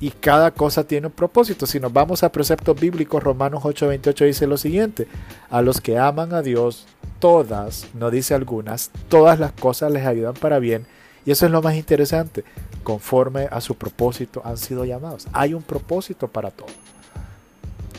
Y 0.00 0.10
cada 0.10 0.50
cosa 0.52 0.84
tiene 0.84 1.08
un 1.08 1.12
propósito. 1.12 1.66
Si 1.66 1.78
nos 1.78 1.92
vamos 1.92 2.22
a 2.22 2.32
preceptos 2.32 2.80
bíblicos, 2.80 3.22
Romanos 3.22 3.62
8:28 3.62 4.24
dice 4.24 4.46
lo 4.46 4.56
siguiente, 4.56 5.06
a 5.50 5.60
los 5.60 5.82
que 5.82 5.98
aman 5.98 6.32
a 6.32 6.40
Dios, 6.40 6.86
todas, 7.18 7.88
no 7.92 8.10
dice 8.10 8.32
algunas, 8.32 8.90
todas 9.10 9.38
las 9.38 9.52
cosas 9.52 9.92
les 9.92 10.06
ayudan 10.06 10.32
para 10.32 10.58
bien. 10.58 10.86
Y 11.26 11.30
eso 11.30 11.44
es 11.44 11.52
lo 11.52 11.60
más 11.60 11.74
interesante, 11.74 12.42
conforme 12.82 13.48
a 13.50 13.60
su 13.60 13.74
propósito 13.74 14.40
han 14.42 14.56
sido 14.56 14.86
llamados. 14.86 15.26
Hay 15.34 15.52
un 15.52 15.62
propósito 15.62 16.28
para 16.28 16.50
todo. 16.50 16.68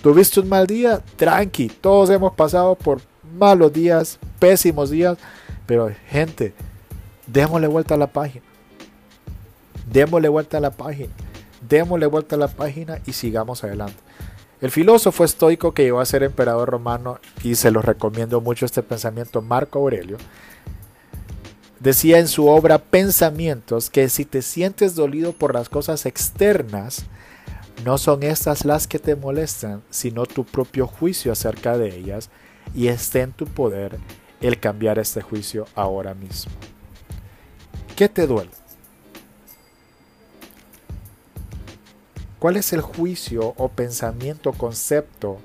¿Tuviste 0.02 0.40
un 0.40 0.50
mal 0.50 0.66
día? 0.66 1.00
Tranqui, 1.16 1.70
todos 1.70 2.10
hemos 2.10 2.34
pasado 2.34 2.74
por 2.74 3.02
malos 3.38 3.72
días, 3.72 4.18
pésimos 4.40 4.90
días, 4.90 5.18
pero 5.68 5.92
gente, 6.08 6.54
démosle 7.28 7.68
vuelta 7.68 7.94
a 7.94 7.98
la 7.98 8.08
página. 8.08 8.47
Démosle 9.92 10.30
vuelta 10.30 10.58
a 10.58 10.62
la 10.62 10.72
página. 10.72 11.14
Démosle 11.68 12.06
vuelta 12.06 12.36
a 12.36 12.40
la 12.40 12.48
página 12.48 13.00
y 13.06 13.14
sigamos 13.14 13.64
adelante. 13.64 13.98
El 14.60 14.72
filósofo 14.72 15.24
estoico 15.24 15.74
que 15.74 15.84
llegó 15.84 16.00
a 16.00 16.06
ser 16.06 16.24
emperador 16.24 16.70
romano, 16.70 17.20
y 17.44 17.56
se 17.56 17.70
lo 17.70 17.82
recomiendo 17.82 18.42
mucho 18.42 18.66
este 18.66 18.82
pensamiento, 18.82 19.44
Marco 19.44 19.78
Aurelio, 19.80 20.18
decía 21.80 22.18
en 22.18 22.28
su 22.28 22.48
obra 22.48 22.80
Pensamientos 22.80 23.92
que 23.92 24.10
si 24.10 24.26
te 24.26 24.42
sientes 24.42 24.96
dolido 24.96 25.34
por 25.34 25.54
las 25.54 25.70
cosas 25.70 26.08
externas, 26.08 27.06
no 27.86 28.00
son 28.00 28.24
estas 28.24 28.66
las 28.66 28.88
que 28.88 28.98
te 28.98 29.16
molestan, 29.16 29.84
sino 29.92 30.26
tu 30.26 30.44
propio 30.44 30.88
juicio 30.88 31.32
acerca 31.32 31.78
de 31.78 31.96
ellas, 31.96 32.32
y 32.74 32.88
esté 32.88 33.22
en 33.22 33.34
tu 33.34 33.46
poder 33.46 34.00
el 34.42 34.60
cambiar 34.60 34.98
este 34.98 35.22
juicio 35.22 35.66
ahora 35.76 36.16
mismo. 36.16 36.52
¿Qué 37.96 38.10
te 38.10 38.26
duele? 38.26 38.52
¿Cuál 42.40 42.58
es 42.58 42.72
el 42.72 42.82
juicio 42.82 43.56
o 43.58 43.70
pensamiento, 43.70 44.54
concepto 44.54 45.40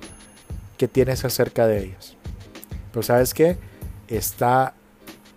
que 0.76 0.88
tienes 0.88 1.25
acerca 1.25 1.66
de 1.66 1.84
ellas? 1.84 2.16
Pero 2.90 3.02
sabes 3.02 3.32
qué? 3.32 3.56
Está 4.08 4.75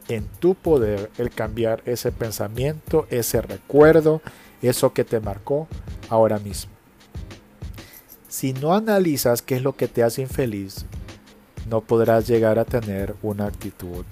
en 0.09 0.27
tu 0.39 0.55
poder 0.55 1.09
el 1.17 1.29
cambiar 1.29 1.81
ese 1.85 2.11
pensamiento, 2.11 3.07
ese 3.09 3.41
recuerdo, 3.41 4.21
eso 4.61 4.91
que 4.91 5.05
te 5.05 5.21
marcó 5.21 5.67
ahora 6.09 6.39
mismo. 6.39 6.71
Si 8.27 8.51
no 8.51 8.73
analizas 8.73 9.41
qué 9.41 9.55
es 9.55 9.61
lo 9.61 9.77
que 9.77 9.87
te 9.87 10.03
hace 10.03 10.21
infeliz, 10.21 10.85
no 11.69 11.79
podrás 11.79 12.27
llegar 12.27 12.59
a 12.59 12.65
tener 12.65 13.15
una 13.23 13.45
actitud 13.45 14.03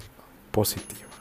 positiva. 0.50 1.13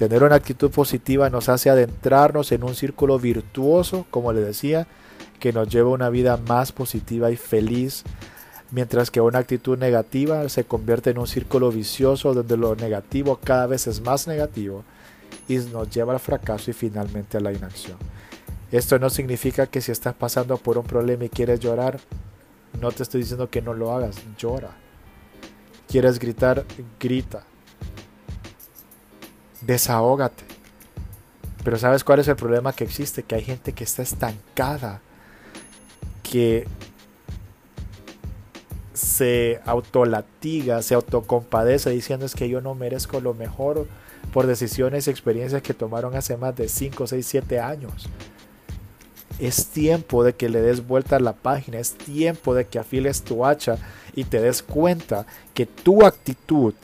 Tener 0.00 0.22
una 0.22 0.36
actitud 0.36 0.70
positiva 0.70 1.28
nos 1.28 1.50
hace 1.50 1.68
adentrarnos 1.68 2.52
en 2.52 2.64
un 2.64 2.74
círculo 2.74 3.18
virtuoso, 3.18 4.06
como 4.10 4.32
le 4.32 4.40
decía, 4.40 4.86
que 5.38 5.52
nos 5.52 5.68
lleva 5.68 5.90
a 5.90 5.92
una 5.92 6.08
vida 6.08 6.38
más 6.38 6.72
positiva 6.72 7.30
y 7.30 7.36
feliz, 7.36 8.04
mientras 8.70 9.10
que 9.10 9.20
una 9.20 9.40
actitud 9.40 9.76
negativa 9.76 10.48
se 10.48 10.64
convierte 10.64 11.10
en 11.10 11.18
un 11.18 11.26
círculo 11.26 11.70
vicioso 11.70 12.32
donde 12.32 12.56
lo 12.56 12.74
negativo 12.76 13.40
cada 13.44 13.66
vez 13.66 13.86
es 13.88 14.00
más 14.00 14.26
negativo 14.26 14.84
y 15.48 15.58
nos 15.58 15.90
lleva 15.90 16.14
al 16.14 16.20
fracaso 16.20 16.70
y 16.70 16.72
finalmente 16.72 17.36
a 17.36 17.40
la 17.40 17.52
inacción. 17.52 17.98
Esto 18.72 18.98
no 18.98 19.10
significa 19.10 19.66
que 19.66 19.82
si 19.82 19.92
estás 19.92 20.14
pasando 20.14 20.56
por 20.56 20.78
un 20.78 20.84
problema 20.86 21.26
y 21.26 21.28
quieres 21.28 21.60
llorar, 21.60 22.00
no 22.80 22.90
te 22.90 23.02
estoy 23.02 23.20
diciendo 23.20 23.50
que 23.50 23.60
no 23.60 23.74
lo 23.74 23.92
hagas, 23.92 24.16
llora. 24.38 24.70
¿Quieres 25.86 26.18
gritar? 26.18 26.64
Grita. 26.98 27.49
Desahógate. 29.62 30.44
Pero 31.64 31.78
¿sabes 31.78 32.04
cuál 32.04 32.20
es 32.20 32.28
el 32.28 32.36
problema 32.36 32.72
que 32.72 32.84
existe? 32.84 33.22
Que 33.22 33.34
hay 33.34 33.42
gente 33.42 33.72
que 33.72 33.84
está 33.84 34.02
estancada, 34.02 35.00
que 36.22 36.66
se 38.94 39.60
autolatiga, 39.64 40.82
se 40.82 40.94
autocompadece 40.94 41.90
diciendo 41.90 42.26
es 42.26 42.34
que 42.34 42.48
yo 42.48 42.60
no 42.60 42.74
merezco 42.74 43.20
lo 43.20 43.34
mejor 43.34 43.86
por 44.32 44.46
decisiones 44.46 45.06
y 45.06 45.10
experiencias 45.10 45.62
que 45.62 45.74
tomaron 45.74 46.14
hace 46.14 46.36
más 46.36 46.54
de 46.56 46.68
5, 46.68 47.06
6, 47.06 47.26
7 47.26 47.60
años. 47.60 48.08
Es 49.38 49.68
tiempo 49.68 50.22
de 50.22 50.34
que 50.34 50.50
le 50.50 50.60
des 50.60 50.86
vuelta 50.86 51.16
a 51.16 51.20
la 51.20 51.32
página, 51.32 51.78
es 51.78 51.92
tiempo 51.92 52.54
de 52.54 52.66
que 52.66 52.78
afiles 52.78 53.22
tu 53.22 53.46
hacha 53.46 53.78
y 54.14 54.24
te 54.24 54.40
des 54.40 54.62
cuenta 54.62 55.26
que 55.54 55.64
tu 55.64 56.04
actitud, 56.04 56.74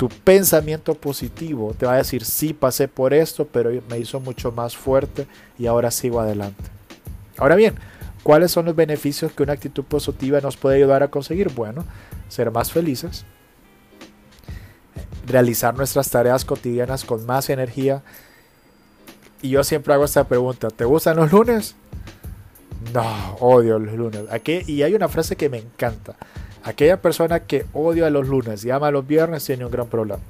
tu 0.00 0.08
pensamiento 0.08 0.94
positivo 0.94 1.74
te 1.74 1.84
va 1.84 1.92
a 1.92 1.96
decir, 1.98 2.24
sí 2.24 2.54
pasé 2.54 2.88
por 2.88 3.12
esto, 3.12 3.46
pero 3.46 3.70
me 3.90 3.98
hizo 3.98 4.18
mucho 4.18 4.50
más 4.50 4.74
fuerte 4.74 5.26
y 5.58 5.66
ahora 5.66 5.90
sigo 5.90 6.20
adelante. 6.20 6.64
Ahora 7.36 7.54
bien, 7.54 7.74
¿cuáles 8.22 8.50
son 8.50 8.64
los 8.64 8.74
beneficios 8.74 9.30
que 9.30 9.42
una 9.42 9.52
actitud 9.52 9.84
positiva 9.84 10.40
nos 10.40 10.56
puede 10.56 10.76
ayudar 10.76 11.02
a 11.02 11.08
conseguir? 11.08 11.50
Bueno, 11.50 11.84
ser 12.30 12.50
más 12.50 12.72
felices, 12.72 13.26
realizar 15.26 15.76
nuestras 15.76 16.08
tareas 16.08 16.46
cotidianas 16.46 17.04
con 17.04 17.26
más 17.26 17.50
energía, 17.50 18.02
y 19.42 19.50
yo 19.50 19.62
siempre 19.64 19.92
hago 19.92 20.06
esta 20.06 20.24
pregunta, 20.24 20.70
¿te 20.70 20.86
gustan 20.86 21.18
los 21.18 21.30
lunes? 21.30 21.74
No, 22.94 23.34
odio 23.40 23.78
los 23.78 23.92
lunes. 23.92 24.22
Aquí, 24.30 24.62
y 24.66 24.82
hay 24.82 24.94
una 24.94 25.08
frase 25.08 25.36
que 25.36 25.50
me 25.50 25.58
encanta. 25.58 26.16
Aquella 26.62 27.00
persona 27.00 27.40
que 27.40 27.66
odia 27.72 28.10
los 28.10 28.28
lunes 28.28 28.64
y 28.64 28.70
ama 28.70 28.90
los 28.90 29.06
viernes 29.06 29.44
tiene 29.44 29.64
un 29.64 29.70
gran 29.70 29.86
problema. 29.86 30.22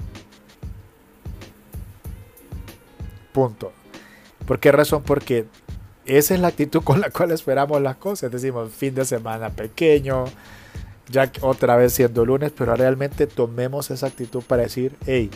Punto. 3.33 3.73
¿Por 4.47 4.59
qué 4.59 4.73
razón? 4.73 5.03
Porque 5.03 5.47
esa 6.07 6.35
es 6.35 6.41
la 6.41 6.49
actitud 6.49 6.83
con 6.83 7.01
la 7.01 7.11
cual 7.11 7.31
esperamos 7.33 7.81
las 7.81 7.97
cosas. 7.97 8.31
Decimos 8.31 8.73
fin 8.73 8.95
de 8.95 9.05
semana 9.05 9.51
pequeño, 9.51 10.25
ya 11.09 11.31
otra 11.41 11.77
vez 11.77 11.93
siendo 11.93 12.25
lunes, 12.25 12.53
pero 12.57 12.75
realmente 12.75 13.27
tomemos 13.27 13.91
esa 13.91 14.07
actitud 14.07 14.43
para 14.43 14.63
decir, 14.63 14.97
hey, 15.07 15.31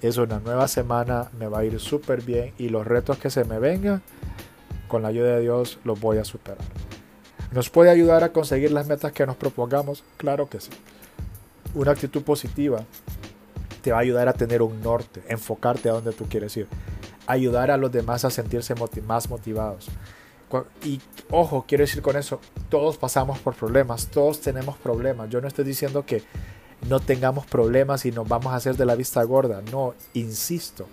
es 0.00 0.16
una 0.16 0.38
nueva 0.40 0.68
semana, 0.68 1.30
me 1.38 1.46
va 1.46 1.60
a 1.60 1.64
ir 1.64 1.78
súper 1.80 2.22
bien 2.22 2.52
y 2.58 2.68
los 2.68 2.86
retos 2.86 3.18
que 3.18 3.30
se 3.30 3.44
me 3.44 3.58
vengan, 3.58 4.02
con 4.88 5.02
la 5.02 5.08
ayuda 5.08 5.36
de 5.36 5.40
Dios 5.40 5.78
los 5.84 6.00
voy 6.00 6.18
a 6.18 6.24
superar. 6.24 6.64
¿Nos 7.52 7.68
puede 7.68 7.90
ayudar 7.90 8.24
a 8.24 8.32
conseguir 8.32 8.72
las 8.72 8.86
metas 8.86 9.12
que 9.12 9.26
nos 9.26 9.36
propongamos? 9.36 10.04
Claro 10.16 10.48
que 10.48 10.60
sí. 10.60 10.70
Una 11.74 11.92
actitud 11.92 12.22
positiva 12.22 12.84
te 13.82 13.92
va 13.92 13.98
a 13.98 14.00
ayudar 14.00 14.28
a 14.28 14.32
tener 14.32 14.62
un 14.62 14.80
norte, 14.80 15.22
enfocarte 15.28 15.88
a 15.88 15.92
donde 15.92 16.12
tú 16.12 16.26
quieres 16.28 16.56
ir, 16.56 16.66
ayudar 17.26 17.70
a 17.70 17.76
los 17.76 17.92
demás 17.92 18.24
a 18.24 18.30
sentirse 18.30 18.74
más 19.06 19.28
motivados. 19.28 19.88
Y 20.84 21.00
ojo, 21.30 21.64
quiero 21.66 21.82
decir 21.82 22.02
con 22.02 22.16
eso, 22.16 22.40
todos 22.68 22.96
pasamos 22.96 23.38
por 23.38 23.54
problemas, 23.54 24.08
todos 24.08 24.40
tenemos 24.40 24.76
problemas. 24.78 25.28
Yo 25.30 25.40
no 25.40 25.48
estoy 25.48 25.64
diciendo 25.64 26.06
que 26.06 26.22
no 26.88 27.00
tengamos 27.00 27.46
problemas 27.46 28.04
y 28.06 28.12
nos 28.12 28.28
vamos 28.28 28.52
a 28.52 28.56
hacer 28.56 28.76
de 28.76 28.86
la 28.86 28.94
vista 28.94 29.22
gorda. 29.24 29.62
No, 29.70 29.94
insisto. 30.14 30.86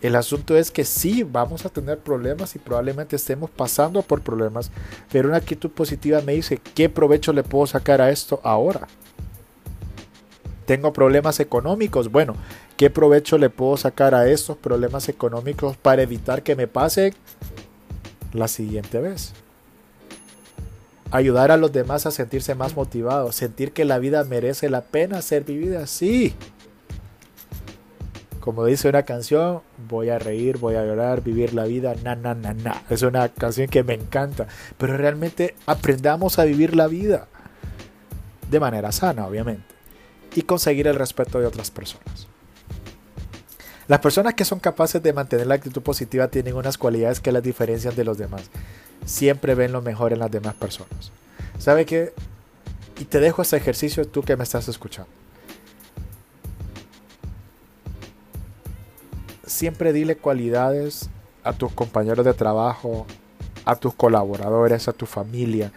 El 0.00 0.14
asunto 0.14 0.56
es 0.56 0.70
que 0.70 0.84
sí, 0.84 1.24
vamos 1.24 1.66
a 1.66 1.70
tener 1.70 1.98
problemas 1.98 2.54
y 2.54 2.58
probablemente 2.58 3.16
estemos 3.16 3.50
pasando 3.50 4.02
por 4.02 4.22
problemas, 4.22 4.70
pero 5.10 5.28
una 5.28 5.38
actitud 5.38 5.70
positiva 5.70 6.20
me 6.20 6.34
dice, 6.34 6.60
¿qué 6.74 6.88
provecho 6.88 7.32
le 7.32 7.42
puedo 7.42 7.66
sacar 7.66 8.00
a 8.00 8.10
esto 8.10 8.40
ahora? 8.44 8.86
Tengo 10.66 10.92
problemas 10.92 11.40
económicos, 11.40 12.12
bueno, 12.12 12.34
¿qué 12.76 12.90
provecho 12.90 13.38
le 13.38 13.50
puedo 13.50 13.76
sacar 13.76 14.14
a 14.14 14.28
estos 14.28 14.56
problemas 14.56 15.08
económicos 15.08 15.76
para 15.76 16.02
evitar 16.02 16.42
que 16.42 16.54
me 16.54 16.68
pase 16.68 17.14
la 18.32 18.46
siguiente 18.46 19.00
vez? 19.00 19.32
ayudar 21.10 21.50
a 21.50 21.56
los 21.56 21.72
demás 21.72 22.06
a 22.06 22.10
sentirse 22.10 22.54
más 22.54 22.76
motivados, 22.76 23.34
sentir 23.34 23.72
que 23.72 23.84
la 23.84 23.98
vida 23.98 24.24
merece 24.24 24.68
la 24.68 24.82
pena 24.82 25.22
ser 25.22 25.44
vivida, 25.44 25.86
sí. 25.86 26.34
Como 28.48 28.64
dice 28.64 28.88
una 28.88 29.02
canción, 29.02 29.60
voy 29.90 30.08
a 30.08 30.18
reír, 30.18 30.56
voy 30.56 30.74
a 30.76 30.82
llorar, 30.82 31.22
vivir 31.22 31.52
la 31.52 31.64
vida, 31.64 31.94
na, 32.02 32.16
na, 32.16 32.34
na, 32.34 32.54
na. 32.54 32.82
Es 32.88 33.02
una 33.02 33.28
canción 33.28 33.68
que 33.68 33.82
me 33.82 33.92
encanta, 33.92 34.46
pero 34.78 34.96
realmente 34.96 35.54
aprendamos 35.66 36.38
a 36.38 36.46
vivir 36.46 36.74
la 36.74 36.86
vida 36.86 37.28
de 38.50 38.58
manera 38.58 38.90
sana, 38.90 39.26
obviamente, 39.26 39.66
y 40.34 40.44
conseguir 40.44 40.86
el 40.86 40.94
respeto 40.94 41.38
de 41.40 41.44
otras 41.44 41.70
personas. 41.70 42.26
Las 43.86 43.98
personas 43.98 44.32
que 44.32 44.46
son 44.46 44.60
capaces 44.60 45.02
de 45.02 45.12
mantener 45.12 45.46
la 45.46 45.56
actitud 45.56 45.82
positiva 45.82 46.28
tienen 46.28 46.54
unas 46.54 46.78
cualidades 46.78 47.20
que 47.20 47.32
las 47.32 47.42
diferencian 47.42 47.94
de 47.96 48.04
los 48.04 48.16
demás 48.16 48.48
siempre 49.04 49.54
ven 49.54 49.72
lo 49.72 49.82
mejor 49.82 50.14
en 50.14 50.20
las 50.20 50.30
demás 50.30 50.54
personas. 50.54 51.12
¿Sabe 51.58 51.84
qué? 51.84 52.14
Y 52.98 53.04
te 53.04 53.20
dejo 53.20 53.42
este 53.42 53.58
ejercicio 53.58 54.08
tú 54.08 54.22
que 54.22 54.38
me 54.38 54.44
estás 54.44 54.68
escuchando. 54.68 55.10
Siempre 59.58 59.92
dile 59.92 60.14
cualidades 60.14 61.10
a 61.42 61.52
tus 61.52 61.72
compañeros 61.72 62.24
de 62.24 62.32
trabajo, 62.32 63.08
a 63.64 63.74
tus 63.74 63.92
colaboradores, 63.92 64.86
a 64.86 64.92
tu 64.92 65.04
familia. 65.04 65.72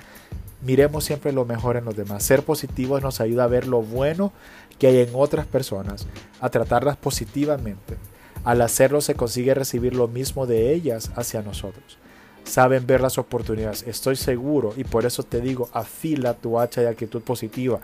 Miremos 0.61 1.03
siempre 1.03 1.31
lo 1.31 1.45
mejor 1.45 1.77
en 1.77 1.85
los 1.85 1.95
demás. 1.95 2.21
Ser 2.21 2.43
positivos 2.43 3.01
nos 3.01 3.21
ayuda 3.21 3.45
a 3.45 3.47
ver 3.47 3.65
lo 3.65 3.81
bueno 3.81 4.33
que 4.77 4.85
hay 4.85 4.99
en 4.99 5.09
otras 5.15 5.47
personas, 5.47 6.05
a 6.41 6.49
tratarlas 6.49 6.95
positivamente, 6.95 7.97
Al 8.43 8.61
hacerlo 8.61 9.01
se 9.01 9.15
consigue 9.15 9.55
recibir 9.55 9.95
lo 9.95 10.07
mismo 10.07 10.45
de 10.45 10.75
ellas 10.75 11.09
hacia 11.15 11.41
nosotros. 11.41 11.97
Saben 12.43 12.85
ver 12.85 13.01
las 13.01 13.17
oportunidades, 13.17 13.81
estoy 13.87 14.15
seguro, 14.15 14.75
y 14.77 14.83
por 14.83 15.07
eso 15.07 15.23
te 15.23 15.41
digo, 15.41 15.71
afila 15.73 16.35
tu 16.35 16.59
hacha 16.59 16.81
de 16.81 16.89
actitud 16.89 17.23
positiva. 17.23 17.79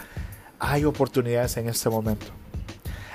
Hay 0.60 0.86
oportunidades 0.86 1.58
en 1.58 1.68
este 1.70 1.90
momento. 1.90 2.28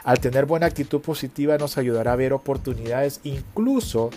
Al 0.04 0.18
tener 0.18 0.46
buena 0.46 0.66
actitud 0.66 1.00
positiva 1.00 1.58
nos 1.58 1.78
ayudará 1.78 2.12
a 2.12 2.16
ver 2.16 2.32
oportunidades 2.32 3.20
incluso 3.24 4.10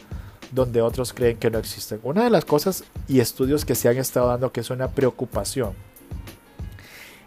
donde 0.52 0.82
otros 0.82 1.14
creen 1.14 1.38
que 1.38 1.52
no 1.52 1.60
existen. 1.60 2.00
Una 2.04 2.24
de 2.24 2.30
las 2.30 2.46
cosas 2.46 2.84
y 3.08 3.20
estudios 3.20 3.66
que 3.66 3.76
se 3.76 3.90
han 3.90 3.98
estado 3.98 4.28
dando 4.28 4.52
que 4.52 4.62
es 4.62 4.70
una 4.70 4.90
preocupación 4.90 5.74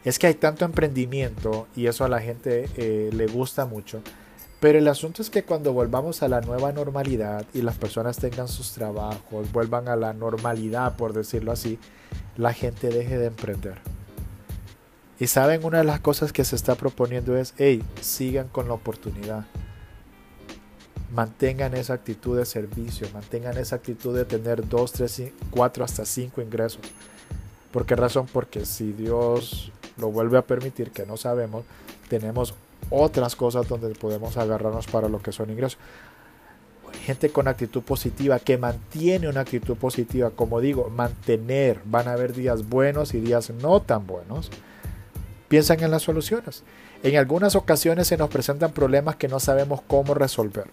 es 0.05 0.19
que 0.19 0.27
hay 0.27 0.35
tanto 0.35 0.65
emprendimiento 0.65 1.67
y 1.77 1.87
eso 1.87 2.05
a 2.05 2.09
la 2.09 2.21
gente 2.21 2.69
eh, 2.77 3.11
le 3.13 3.27
gusta 3.27 3.67
mucho. 3.67 4.01
Pero 4.61 4.79
el 4.79 4.89
asunto 4.89 5.23
es 5.23 5.31
que 5.31 5.45
cuando 5.45 5.73
volvamos 5.73 6.23
a 6.23 6.29
la 6.29 6.41
nueva 6.41 6.73
normalidad 6.73 7.47
y 7.55 7.63
las 7.63 7.77
personas 7.77 8.17
tengan 8.17 8.49
sus 8.49 8.73
trabajos, 8.73 9.53
vuelvan 9.53 9.87
a 9.87 9.95
la 9.95 10.13
normalidad, 10.13 10.97
por 10.97 11.13
decirlo 11.13 11.53
así, 11.53 11.79
la 12.37 12.53
gente 12.53 12.89
deje 12.89 13.19
de 13.19 13.27
emprender. 13.27 13.98
Y 15.21 15.27
saben, 15.27 15.65
una 15.65 15.79
de 15.79 15.85
las 15.85 16.01
cosas 16.01 16.33
que 16.33 16.45
se 16.45 16.57
está 16.57 16.75
proponiendo 16.75 17.37
es, 17.37 17.55
hey, 17.59 17.83
sigan 18.01 18.49
con 18.49 18.69
la 18.69 18.75
oportunidad 18.75 19.47
mantengan 21.13 21.75
esa 21.75 21.95
actitud 21.95 22.37
de 22.37 22.45
servicio, 22.45 23.09
mantengan 23.13 23.57
esa 23.57 23.77
actitud 23.77 24.15
de 24.15 24.25
tener 24.25 24.69
2, 24.69 24.93
3, 24.93 25.33
4, 25.51 25.85
hasta 25.85 26.05
5 26.05 26.43
ingresos. 26.43 26.81
¿Por 27.73 27.87
qué 27.87 27.97
razón? 27.97 28.27
Porque 28.33 28.65
si 28.67 28.93
Dios 28.93 29.73
lo 29.97 30.11
vuelve 30.11 30.39
a 30.39 30.43
permitir, 30.43 30.91
que 30.91 31.07
no 31.07 31.17
sabemos, 31.17 31.65
tenemos 32.09 32.55
otras 32.91 33.37
cosas 33.37 33.69
donde 33.69 33.89
podemos 33.95 34.37
agarrarnos 34.37 34.87
para 34.87 35.09
lo 35.09 35.21
que 35.21 35.33
son 35.33 35.51
ingresos. 35.51 35.79
Gente 37.05 37.31
con 37.31 37.49
actitud 37.49 37.83
positiva, 37.83 38.39
que 38.39 38.59
mantiene 38.59 39.29
una 39.29 39.41
actitud 39.41 39.77
positiva, 39.77 40.31
como 40.31 40.61
digo, 40.61 40.91
mantener, 40.91 41.81
van 41.85 42.09
a 42.09 42.13
haber 42.13 42.33
días 42.33 42.69
buenos 42.69 43.15
y 43.15 43.21
días 43.21 43.51
no 43.51 43.81
tan 43.81 44.07
buenos. 44.07 44.51
Piensan 45.49 45.83
en 45.83 45.91
las 45.91 46.03
soluciones. 46.03 46.63
En 47.03 47.17
algunas 47.17 47.57
ocasiones 47.57 48.07
se 48.09 48.17
nos 48.17 48.29
presentan 48.29 48.73
problemas 48.73 49.17
que 49.17 49.29
no 49.29 49.41
sabemos 49.41 49.81
cómo 49.87 50.15
resolver 50.15 50.67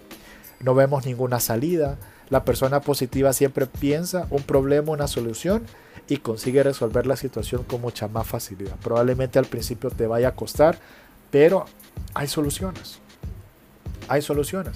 no 0.60 0.76
vemos 0.76 1.06
ninguna 1.06 1.40
salida. 1.40 1.98
La 2.30 2.44
persona 2.44 2.82
positiva 2.82 3.34
siempre 3.34 3.68
piensa 3.68 4.28
un 4.30 4.44
problema, 4.44 4.92
una 4.92 5.08
solución 5.08 5.64
y 6.08 6.18
consigue 6.18 6.64
resolver 6.64 7.08
la 7.08 7.16
situación 7.16 7.64
con 7.64 7.82
mucha 7.82 8.08
más 8.08 8.28
facilidad. 8.28 8.76
Probablemente 8.78 9.40
al 9.40 9.46
principio 9.46 9.90
te 9.92 10.08
vaya 10.08 10.30
a 10.30 10.36
costar, 10.36 10.78
pero 11.32 11.66
hay 12.14 12.28
soluciones. 12.28 13.00
Hay 14.08 14.22
soluciones. 14.22 14.76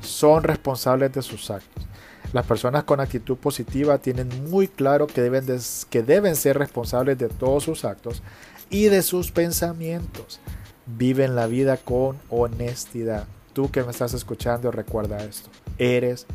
Son 0.00 0.42
responsables 0.42 1.12
de 1.12 1.22
sus 1.22 1.50
actos. 1.50 1.86
Las 2.32 2.46
personas 2.46 2.84
con 2.84 3.00
actitud 3.00 3.36
positiva 3.36 3.98
tienen 3.98 4.28
muy 4.50 4.68
claro 4.68 5.06
que 5.06 5.20
deben, 5.20 5.46
que 5.90 6.02
deben 6.02 6.36
ser 6.36 6.58
responsables 6.58 7.18
de 7.18 7.28
todos 7.28 7.64
sus 7.64 7.84
actos 7.84 8.22
y 8.70 8.84
de 8.84 9.02
sus 9.02 9.32
pensamientos. 9.32 10.40
Viven 10.86 11.36
la 11.36 11.46
vida 11.46 11.76
con 11.76 12.18
honestidad. 12.30 13.26
Tú 13.52 13.70
que 13.70 13.82
me 13.82 13.90
estás 13.90 14.14
escuchando, 14.14 14.70
recuerda 14.70 15.22
esto. 15.24 15.50
Eres 15.76 16.26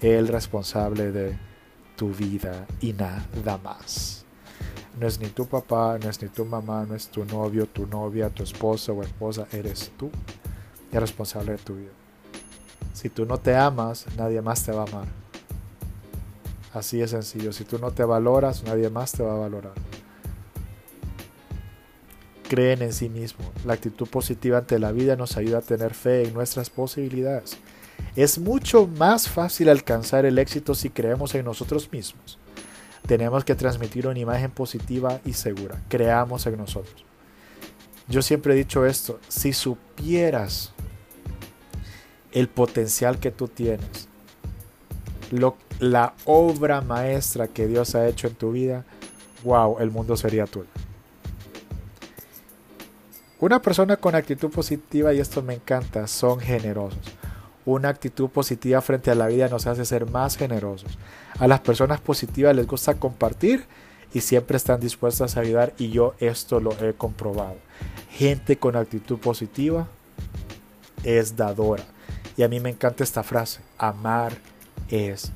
el 0.00 0.28
responsable 0.28 1.12
de 1.12 1.38
tu 1.96 2.10
vida 2.10 2.66
y 2.80 2.92
nada 2.92 3.24
más. 3.62 4.24
No 4.98 5.06
es 5.06 5.18
ni 5.18 5.28
tu 5.28 5.46
papá, 5.46 5.98
no 6.00 6.10
es 6.10 6.20
ni 6.22 6.28
tu 6.28 6.44
mamá, 6.44 6.84
no 6.88 6.94
es 6.94 7.08
tu 7.08 7.24
novio, 7.24 7.66
tu 7.66 7.86
novia, 7.86 8.28
tu 8.30 8.42
esposo 8.42 8.92
o 8.92 9.02
esposa. 9.02 9.46
Eres 9.52 9.92
tú 9.96 10.10
el 10.92 11.00
responsable 11.00 11.52
de 11.52 11.58
tu 11.58 11.76
vida. 11.76 11.90
Si 12.92 13.08
tú 13.08 13.26
no 13.26 13.38
te 13.38 13.56
amas, 13.56 14.06
nadie 14.16 14.40
más 14.40 14.64
te 14.64 14.72
va 14.72 14.82
a 14.82 14.86
amar. 14.86 15.08
Así 16.72 17.00
es 17.00 17.10
sencillo. 17.10 17.52
Si 17.52 17.64
tú 17.64 17.78
no 17.78 17.90
te 17.92 18.04
valoras, 18.04 18.62
nadie 18.64 18.90
más 18.90 19.12
te 19.12 19.22
va 19.22 19.34
a 19.34 19.38
valorar 19.38 19.74
creen 22.48 22.82
en 22.82 22.92
sí 22.92 23.08
mismo. 23.08 23.44
La 23.64 23.74
actitud 23.74 24.06
positiva 24.06 24.58
ante 24.58 24.78
la 24.78 24.92
vida 24.92 25.16
nos 25.16 25.36
ayuda 25.36 25.58
a 25.58 25.62
tener 25.62 25.94
fe 25.94 26.24
en 26.24 26.34
nuestras 26.34 26.70
posibilidades. 26.70 27.56
Es 28.16 28.38
mucho 28.38 28.86
más 28.86 29.28
fácil 29.28 29.68
alcanzar 29.68 30.24
el 30.24 30.38
éxito 30.38 30.74
si 30.74 30.90
creemos 30.90 31.34
en 31.34 31.44
nosotros 31.44 31.90
mismos. 31.90 32.38
Tenemos 33.06 33.44
que 33.44 33.54
transmitir 33.54 34.06
una 34.06 34.18
imagen 34.18 34.50
positiva 34.50 35.20
y 35.24 35.32
segura. 35.32 35.82
Creamos 35.88 36.46
en 36.46 36.56
nosotros. 36.56 37.04
Yo 38.08 38.22
siempre 38.22 38.54
he 38.54 38.56
dicho 38.56 38.86
esto, 38.86 39.18
si 39.28 39.52
supieras 39.52 40.72
el 42.32 42.48
potencial 42.48 43.18
que 43.18 43.30
tú 43.30 43.48
tienes, 43.48 44.08
la 45.80 46.14
obra 46.24 46.80
maestra 46.80 47.48
que 47.48 47.66
Dios 47.66 47.94
ha 47.94 48.06
hecho 48.06 48.26
en 48.26 48.34
tu 48.34 48.52
vida, 48.52 48.84
wow, 49.42 49.78
el 49.80 49.90
mundo 49.90 50.16
sería 50.16 50.46
tuyo. 50.46 50.68
Una 53.40 53.60
persona 53.60 53.96
con 53.96 54.14
actitud 54.14 54.50
positiva, 54.50 55.12
y 55.12 55.18
esto 55.18 55.42
me 55.42 55.54
encanta, 55.54 56.06
son 56.06 56.38
generosos. 56.38 57.00
Una 57.66 57.88
actitud 57.88 58.28
positiva 58.28 58.80
frente 58.80 59.10
a 59.10 59.14
la 59.14 59.26
vida 59.26 59.48
nos 59.48 59.66
hace 59.66 59.84
ser 59.84 60.08
más 60.08 60.36
generosos. 60.36 60.98
A 61.38 61.48
las 61.48 61.60
personas 61.60 62.00
positivas 62.00 62.54
les 62.54 62.66
gusta 62.66 62.94
compartir 62.94 63.64
y 64.12 64.20
siempre 64.20 64.56
están 64.56 64.80
dispuestas 64.80 65.36
a 65.36 65.40
ayudar 65.40 65.72
y 65.78 65.90
yo 65.90 66.14
esto 66.20 66.60
lo 66.60 66.72
he 66.80 66.92
comprobado. 66.92 67.56
Gente 68.10 68.56
con 68.56 68.76
actitud 68.76 69.18
positiva 69.18 69.88
es 71.02 71.36
dadora. 71.36 71.84
Y 72.36 72.44
a 72.44 72.48
mí 72.48 72.60
me 72.60 72.70
encanta 72.70 73.02
esta 73.02 73.22
frase, 73.22 73.60
amar 73.78 74.36
es 74.90 75.32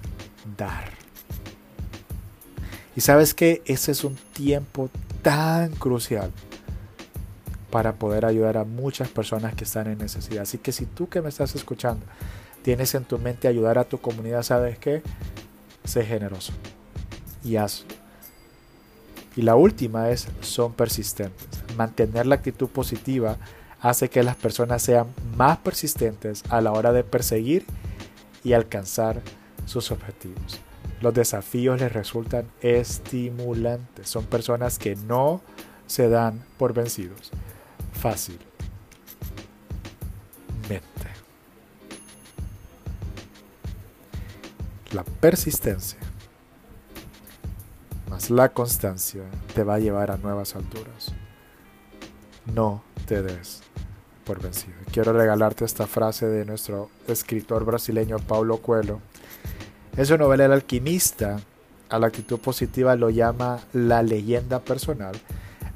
dar. 0.56 0.90
Y 2.94 3.00
sabes 3.00 3.34
que 3.34 3.62
ese 3.64 3.92
es 3.92 4.04
un 4.04 4.16
tiempo 4.34 4.90
tan 5.22 5.70
crucial 5.72 6.30
para 7.70 7.94
poder 7.94 8.24
ayudar 8.24 8.56
a 8.56 8.64
muchas 8.64 9.08
personas 9.08 9.54
que 9.54 9.64
están 9.64 9.86
en 9.88 9.98
necesidad. 9.98 10.42
Así 10.42 10.58
que 10.58 10.72
si 10.72 10.86
tú 10.86 11.08
que 11.08 11.20
me 11.20 11.28
estás 11.28 11.54
escuchando 11.54 12.04
tienes 12.62 12.94
en 12.94 13.04
tu 13.04 13.18
mente 13.18 13.48
ayudar 13.48 13.78
a 13.78 13.84
tu 13.84 13.98
comunidad, 13.98 14.42
¿sabes 14.42 14.78
qué? 14.78 15.02
Sé 15.84 16.04
generoso 16.04 16.52
y 17.44 17.56
hazlo. 17.56 17.94
Y 19.36 19.42
la 19.42 19.54
última 19.54 20.10
es, 20.10 20.28
son 20.40 20.72
persistentes. 20.72 21.48
Mantener 21.76 22.26
la 22.26 22.34
actitud 22.34 22.68
positiva 22.68 23.36
hace 23.80 24.10
que 24.10 24.24
las 24.24 24.36
personas 24.36 24.82
sean 24.82 25.06
más 25.36 25.58
persistentes 25.58 26.42
a 26.48 26.60
la 26.60 26.72
hora 26.72 26.92
de 26.92 27.04
perseguir 27.04 27.64
y 28.42 28.54
alcanzar 28.54 29.22
sus 29.64 29.92
objetivos. 29.92 30.60
Los 31.00 31.14
desafíos 31.14 31.80
les 31.80 31.92
resultan 31.92 32.48
estimulantes. 32.60 34.08
Son 34.08 34.24
personas 34.24 34.80
que 34.80 34.96
no 34.96 35.40
se 35.86 36.08
dan 36.08 36.42
por 36.58 36.74
vencidos 36.74 37.30
fácil. 37.98 38.38
Mente. 40.68 41.08
La 44.92 45.04
persistencia 45.04 45.98
más 48.08 48.30
la 48.30 48.48
constancia 48.50 49.22
te 49.54 49.62
va 49.62 49.74
a 49.74 49.78
llevar 49.78 50.10
a 50.10 50.16
nuevas 50.16 50.56
alturas. 50.56 51.12
No 52.54 52.82
te 53.06 53.22
des 53.22 53.62
por 54.24 54.40
vencido. 54.40 54.76
Quiero 54.92 55.12
regalarte 55.12 55.64
esta 55.64 55.86
frase 55.86 56.26
de 56.26 56.44
nuestro 56.44 56.90
escritor 57.06 57.64
brasileño 57.64 58.18
Paulo 58.18 58.58
Coelho. 58.58 59.00
En 59.96 60.06
su 60.06 60.16
novela 60.16 60.46
El 60.46 60.52
alquimista, 60.52 61.38
a 61.88 61.98
la 61.98 62.06
actitud 62.06 62.38
positiva 62.38 62.94
lo 62.96 63.10
llama 63.10 63.60
la 63.72 64.02
leyenda 64.02 64.60
personal. 64.60 65.16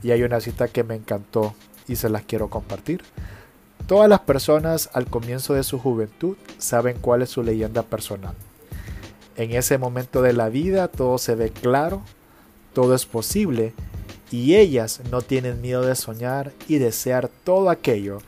Y 0.03 0.11
hay 0.11 0.23
una 0.23 0.41
cita 0.41 0.69
que 0.69 0.85
me 0.85 0.95
encantó 0.95 1.55
y 1.88 1.97
se 1.97 2.09
las 2.09 2.23
quiero 2.23 2.49
compartir. 2.49 3.03
Todas 3.87 4.09
las 4.09 4.21
personas 4.21 4.90
al 4.92 5.07
comienzo 5.07 5.55
de 5.55 5.64
su 5.64 5.79
juventud 5.79 6.37
saben 6.59 6.99
cuál 7.01 7.23
es 7.23 7.31
su 7.31 7.42
leyenda 7.42 7.83
personal. 7.83 8.35
En 9.37 9.53
ese 9.53 9.79
momento 9.79 10.23
de 10.23 10.33
la 10.33 10.49
vida 10.49 10.88
todo 10.88 11.18
se 11.18 11.35
ve 11.35 11.51
claro, 11.51 12.03
todo 12.75 12.95
es 12.95 13.07
posible 13.07 13.75
y 14.31 14.55
ellas 14.57 15.01
no 15.11 15.21
tienen 15.21 15.61
miedo 15.61 15.83
de 15.83 15.95
soñar 15.95 16.53
y 16.68 16.79
desear 16.79 17.29
todo 17.45 17.71
aquello 17.71 18.18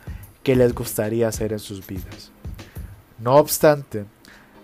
que 0.42 0.56
les 0.56 0.74
gustaría 0.74 1.28
hacer 1.28 1.52
en 1.52 1.58
sus 1.58 1.86
vidas. 1.86 2.30
No 3.18 3.36
obstante, 3.36 4.04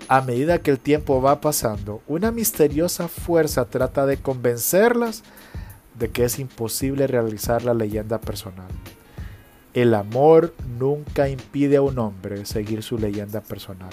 a 0.08 0.20
medida 0.20 0.58
que 0.58 0.70
el 0.70 0.78
tiempo 0.78 1.22
va 1.22 1.40
pasando, 1.40 2.02
una 2.08 2.32
misteriosa 2.32 3.08
fuerza 3.08 3.64
trata 3.66 4.06
de 4.06 4.16
convencerlas 4.16 5.22
de 5.98 6.08
que 6.08 6.24
es 6.24 6.38
imposible 6.38 7.06
realizar 7.06 7.64
la 7.64 7.74
leyenda 7.74 8.20
personal. 8.20 8.68
El 9.74 9.94
amor 9.94 10.54
nunca 10.78 11.28
impide 11.28 11.76
a 11.76 11.82
un 11.82 11.98
hombre 11.98 12.44
seguir 12.44 12.82
su 12.82 12.98
leyenda 12.98 13.40
personal. 13.40 13.90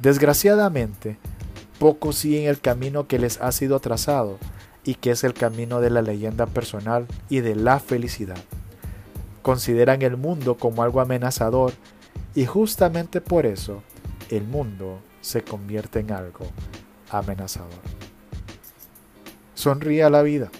Desgraciadamente, 0.00 1.18
pocos 1.78 2.16
siguen 2.16 2.48
el 2.48 2.60
camino 2.60 3.06
que 3.06 3.18
les 3.18 3.40
ha 3.40 3.52
sido 3.52 3.78
trazado 3.78 4.38
y 4.84 4.94
que 4.94 5.12
es 5.12 5.22
el 5.22 5.34
camino 5.34 5.80
de 5.80 5.90
la 5.90 6.02
leyenda 6.02 6.46
personal 6.46 7.06
y 7.28 7.40
de 7.40 7.54
la 7.54 7.78
felicidad. 7.78 8.42
Consideran 9.42 10.02
el 10.02 10.16
mundo 10.16 10.56
como 10.56 10.82
algo 10.82 11.00
amenazador 11.00 11.72
y 12.34 12.46
justamente 12.46 13.20
por 13.20 13.46
eso 13.46 13.82
el 14.30 14.44
mundo 14.44 15.00
se 15.20 15.42
convierte 15.42 16.00
en 16.00 16.12
algo 16.12 16.46
amenazador. 17.10 17.70
Sonríe 19.54 20.02
a 20.02 20.10
la 20.10 20.22
vida, 20.22 20.50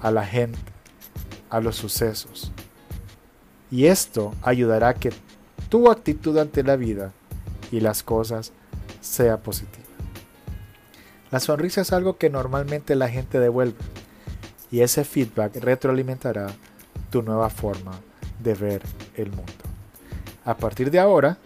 a 0.00 0.10
la 0.10 0.24
gente, 0.24 0.58
a 1.50 1.60
los 1.60 1.76
sucesos. 1.76 2.52
Y 3.70 3.86
esto 3.86 4.34
ayudará 4.42 4.88
a 4.88 4.94
que 4.94 5.12
tu 5.68 5.90
actitud 5.90 6.36
ante 6.38 6.62
la 6.62 6.76
vida 6.76 7.12
y 7.70 7.80
las 7.80 8.02
cosas 8.02 8.52
sea 9.00 9.38
positiva. 9.38 9.84
La 11.30 11.40
sonrisa 11.40 11.82
es 11.82 11.92
algo 11.92 12.16
que 12.16 12.30
normalmente 12.30 12.94
la 12.94 13.08
gente 13.08 13.38
devuelve 13.38 13.76
y 14.70 14.80
ese 14.80 15.04
feedback 15.04 15.56
retroalimentará 15.56 16.48
tu 17.10 17.22
nueva 17.22 17.50
forma 17.50 17.92
de 18.42 18.54
ver 18.54 18.82
el 19.14 19.30
mundo. 19.30 19.52
A 20.44 20.56
partir 20.56 20.90
de 20.90 20.98
ahora, 20.98 21.36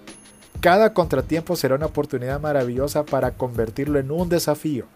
cada 0.60 0.94
contratiempo 0.94 1.56
será 1.56 1.74
una 1.74 1.86
oportunidad 1.86 2.40
maravillosa 2.40 3.04
para 3.04 3.32
convertirlo 3.32 3.98
en 3.98 4.12
un 4.12 4.28
desafío 4.28 4.86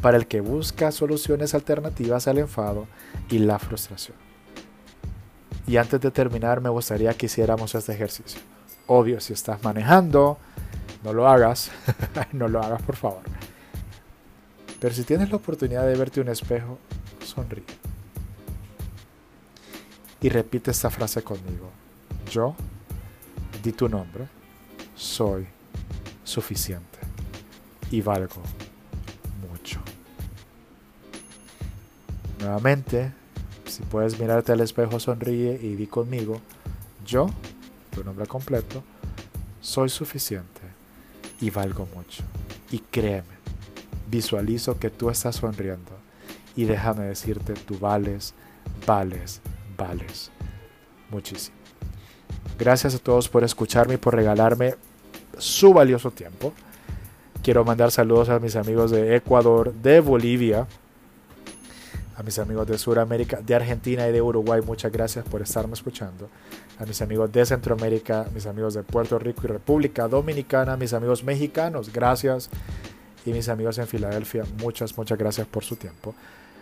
para 0.00 0.16
el 0.16 0.26
que 0.26 0.40
busca 0.40 0.92
soluciones 0.92 1.54
alternativas 1.54 2.26
al 2.26 2.38
enfado 2.38 2.86
y 3.30 3.38
la 3.38 3.58
frustración. 3.58 4.16
Y 5.66 5.76
antes 5.76 6.00
de 6.00 6.10
terminar, 6.10 6.60
me 6.60 6.68
gustaría 6.68 7.14
que 7.14 7.26
hiciéramos 7.26 7.74
este 7.74 7.92
ejercicio. 7.92 8.40
Obvio, 8.86 9.20
si 9.20 9.32
estás 9.32 9.62
manejando, 9.62 10.38
no 11.04 11.12
lo 11.12 11.28
hagas, 11.28 11.70
no 12.32 12.48
lo 12.48 12.60
hagas 12.60 12.82
por 12.82 12.96
favor. 12.96 13.22
Pero 14.80 14.94
si 14.94 15.04
tienes 15.04 15.30
la 15.30 15.36
oportunidad 15.36 15.86
de 15.86 15.94
verte 15.94 16.20
un 16.20 16.28
espejo, 16.28 16.78
sonríe. 17.24 17.64
Y 20.22 20.28
repite 20.28 20.70
esta 20.70 20.90
frase 20.90 21.22
conmigo. 21.22 21.70
Yo, 22.30 22.54
di 23.62 23.72
tu 23.72 23.88
nombre, 23.88 24.26
soy 24.96 25.46
suficiente 26.24 26.98
y 27.90 28.00
valgo 28.00 28.42
Nuevamente, 32.40 33.12
si 33.66 33.82
puedes 33.82 34.18
mirarte 34.18 34.52
al 34.52 34.60
espejo, 34.60 34.98
sonríe 34.98 35.58
y 35.60 35.74
di 35.74 35.86
conmigo, 35.86 36.40
yo, 37.04 37.28
tu 37.90 38.02
nombre 38.02 38.26
completo, 38.26 38.82
soy 39.60 39.88
suficiente 39.88 40.60
y 41.40 41.50
valgo 41.50 41.86
mucho. 41.94 42.24
Y 42.70 42.78
créeme, 42.78 43.34
visualizo 44.10 44.78
que 44.78 44.90
tú 44.90 45.10
estás 45.10 45.36
sonriendo 45.36 45.92
y 46.56 46.64
déjame 46.64 47.04
decirte, 47.04 47.54
tú 47.54 47.78
vales, 47.78 48.34
vales, 48.86 49.40
vales 49.76 50.30
muchísimo. 51.10 51.56
Gracias 52.58 52.94
a 52.94 52.98
todos 52.98 53.28
por 53.28 53.44
escucharme 53.44 53.94
y 53.94 53.98
por 53.98 54.14
regalarme 54.14 54.74
su 55.38 55.72
valioso 55.72 56.10
tiempo. 56.10 56.52
Quiero 57.42 57.64
mandar 57.64 57.90
saludos 57.90 58.28
a 58.28 58.38
mis 58.38 58.56
amigos 58.56 58.90
de 58.90 59.16
Ecuador, 59.16 59.72
de 59.74 60.00
Bolivia, 60.00 60.66
a 62.20 62.22
mis 62.22 62.38
amigos 62.38 62.66
de 62.66 62.76
Sudamérica, 62.76 63.40
de 63.40 63.54
Argentina 63.54 64.06
y 64.06 64.12
de 64.12 64.20
Uruguay. 64.20 64.60
Muchas 64.60 64.92
gracias 64.92 65.24
por 65.24 65.40
estarme 65.40 65.72
escuchando. 65.72 66.28
A 66.78 66.84
mis 66.84 67.00
amigos 67.00 67.32
de 67.32 67.46
Centroamérica, 67.46 68.26
mis 68.34 68.44
amigos 68.44 68.74
de 68.74 68.82
Puerto 68.82 69.18
Rico 69.18 69.40
y 69.44 69.46
República 69.46 70.06
Dominicana, 70.06 70.76
mis 70.76 70.92
amigos 70.92 71.24
mexicanos, 71.24 71.90
gracias 71.90 72.50
y 73.24 73.32
mis 73.32 73.48
amigos 73.48 73.78
en 73.78 73.86
Filadelfia, 73.86 74.44
muchas, 74.60 74.98
muchas 74.98 75.16
gracias 75.16 75.46
por 75.46 75.64
su 75.64 75.76
tiempo. 75.76 76.14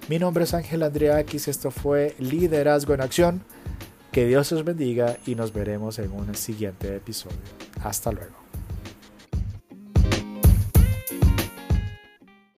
Mi 0.09 0.21
nombre 0.21 0.45
es 0.45 0.55
Ángel 0.55 0.85
Andreakis, 0.85 1.49
esto 1.49 1.73
fue 1.73 2.15
Liderazgo 2.21 2.95
en 2.95 3.01
Acción. 3.01 3.43
Que 4.13 4.27
Dios 4.27 4.53
os 4.53 4.65
bendiga 4.65 5.17
y 5.27 5.35
nos 5.35 5.53
veremos 5.53 5.99
en 5.99 6.13
un 6.13 6.37
siguiente 6.37 6.95
episodio. 6.95 7.37
Hasta 7.83 8.13
luego. 8.13 8.38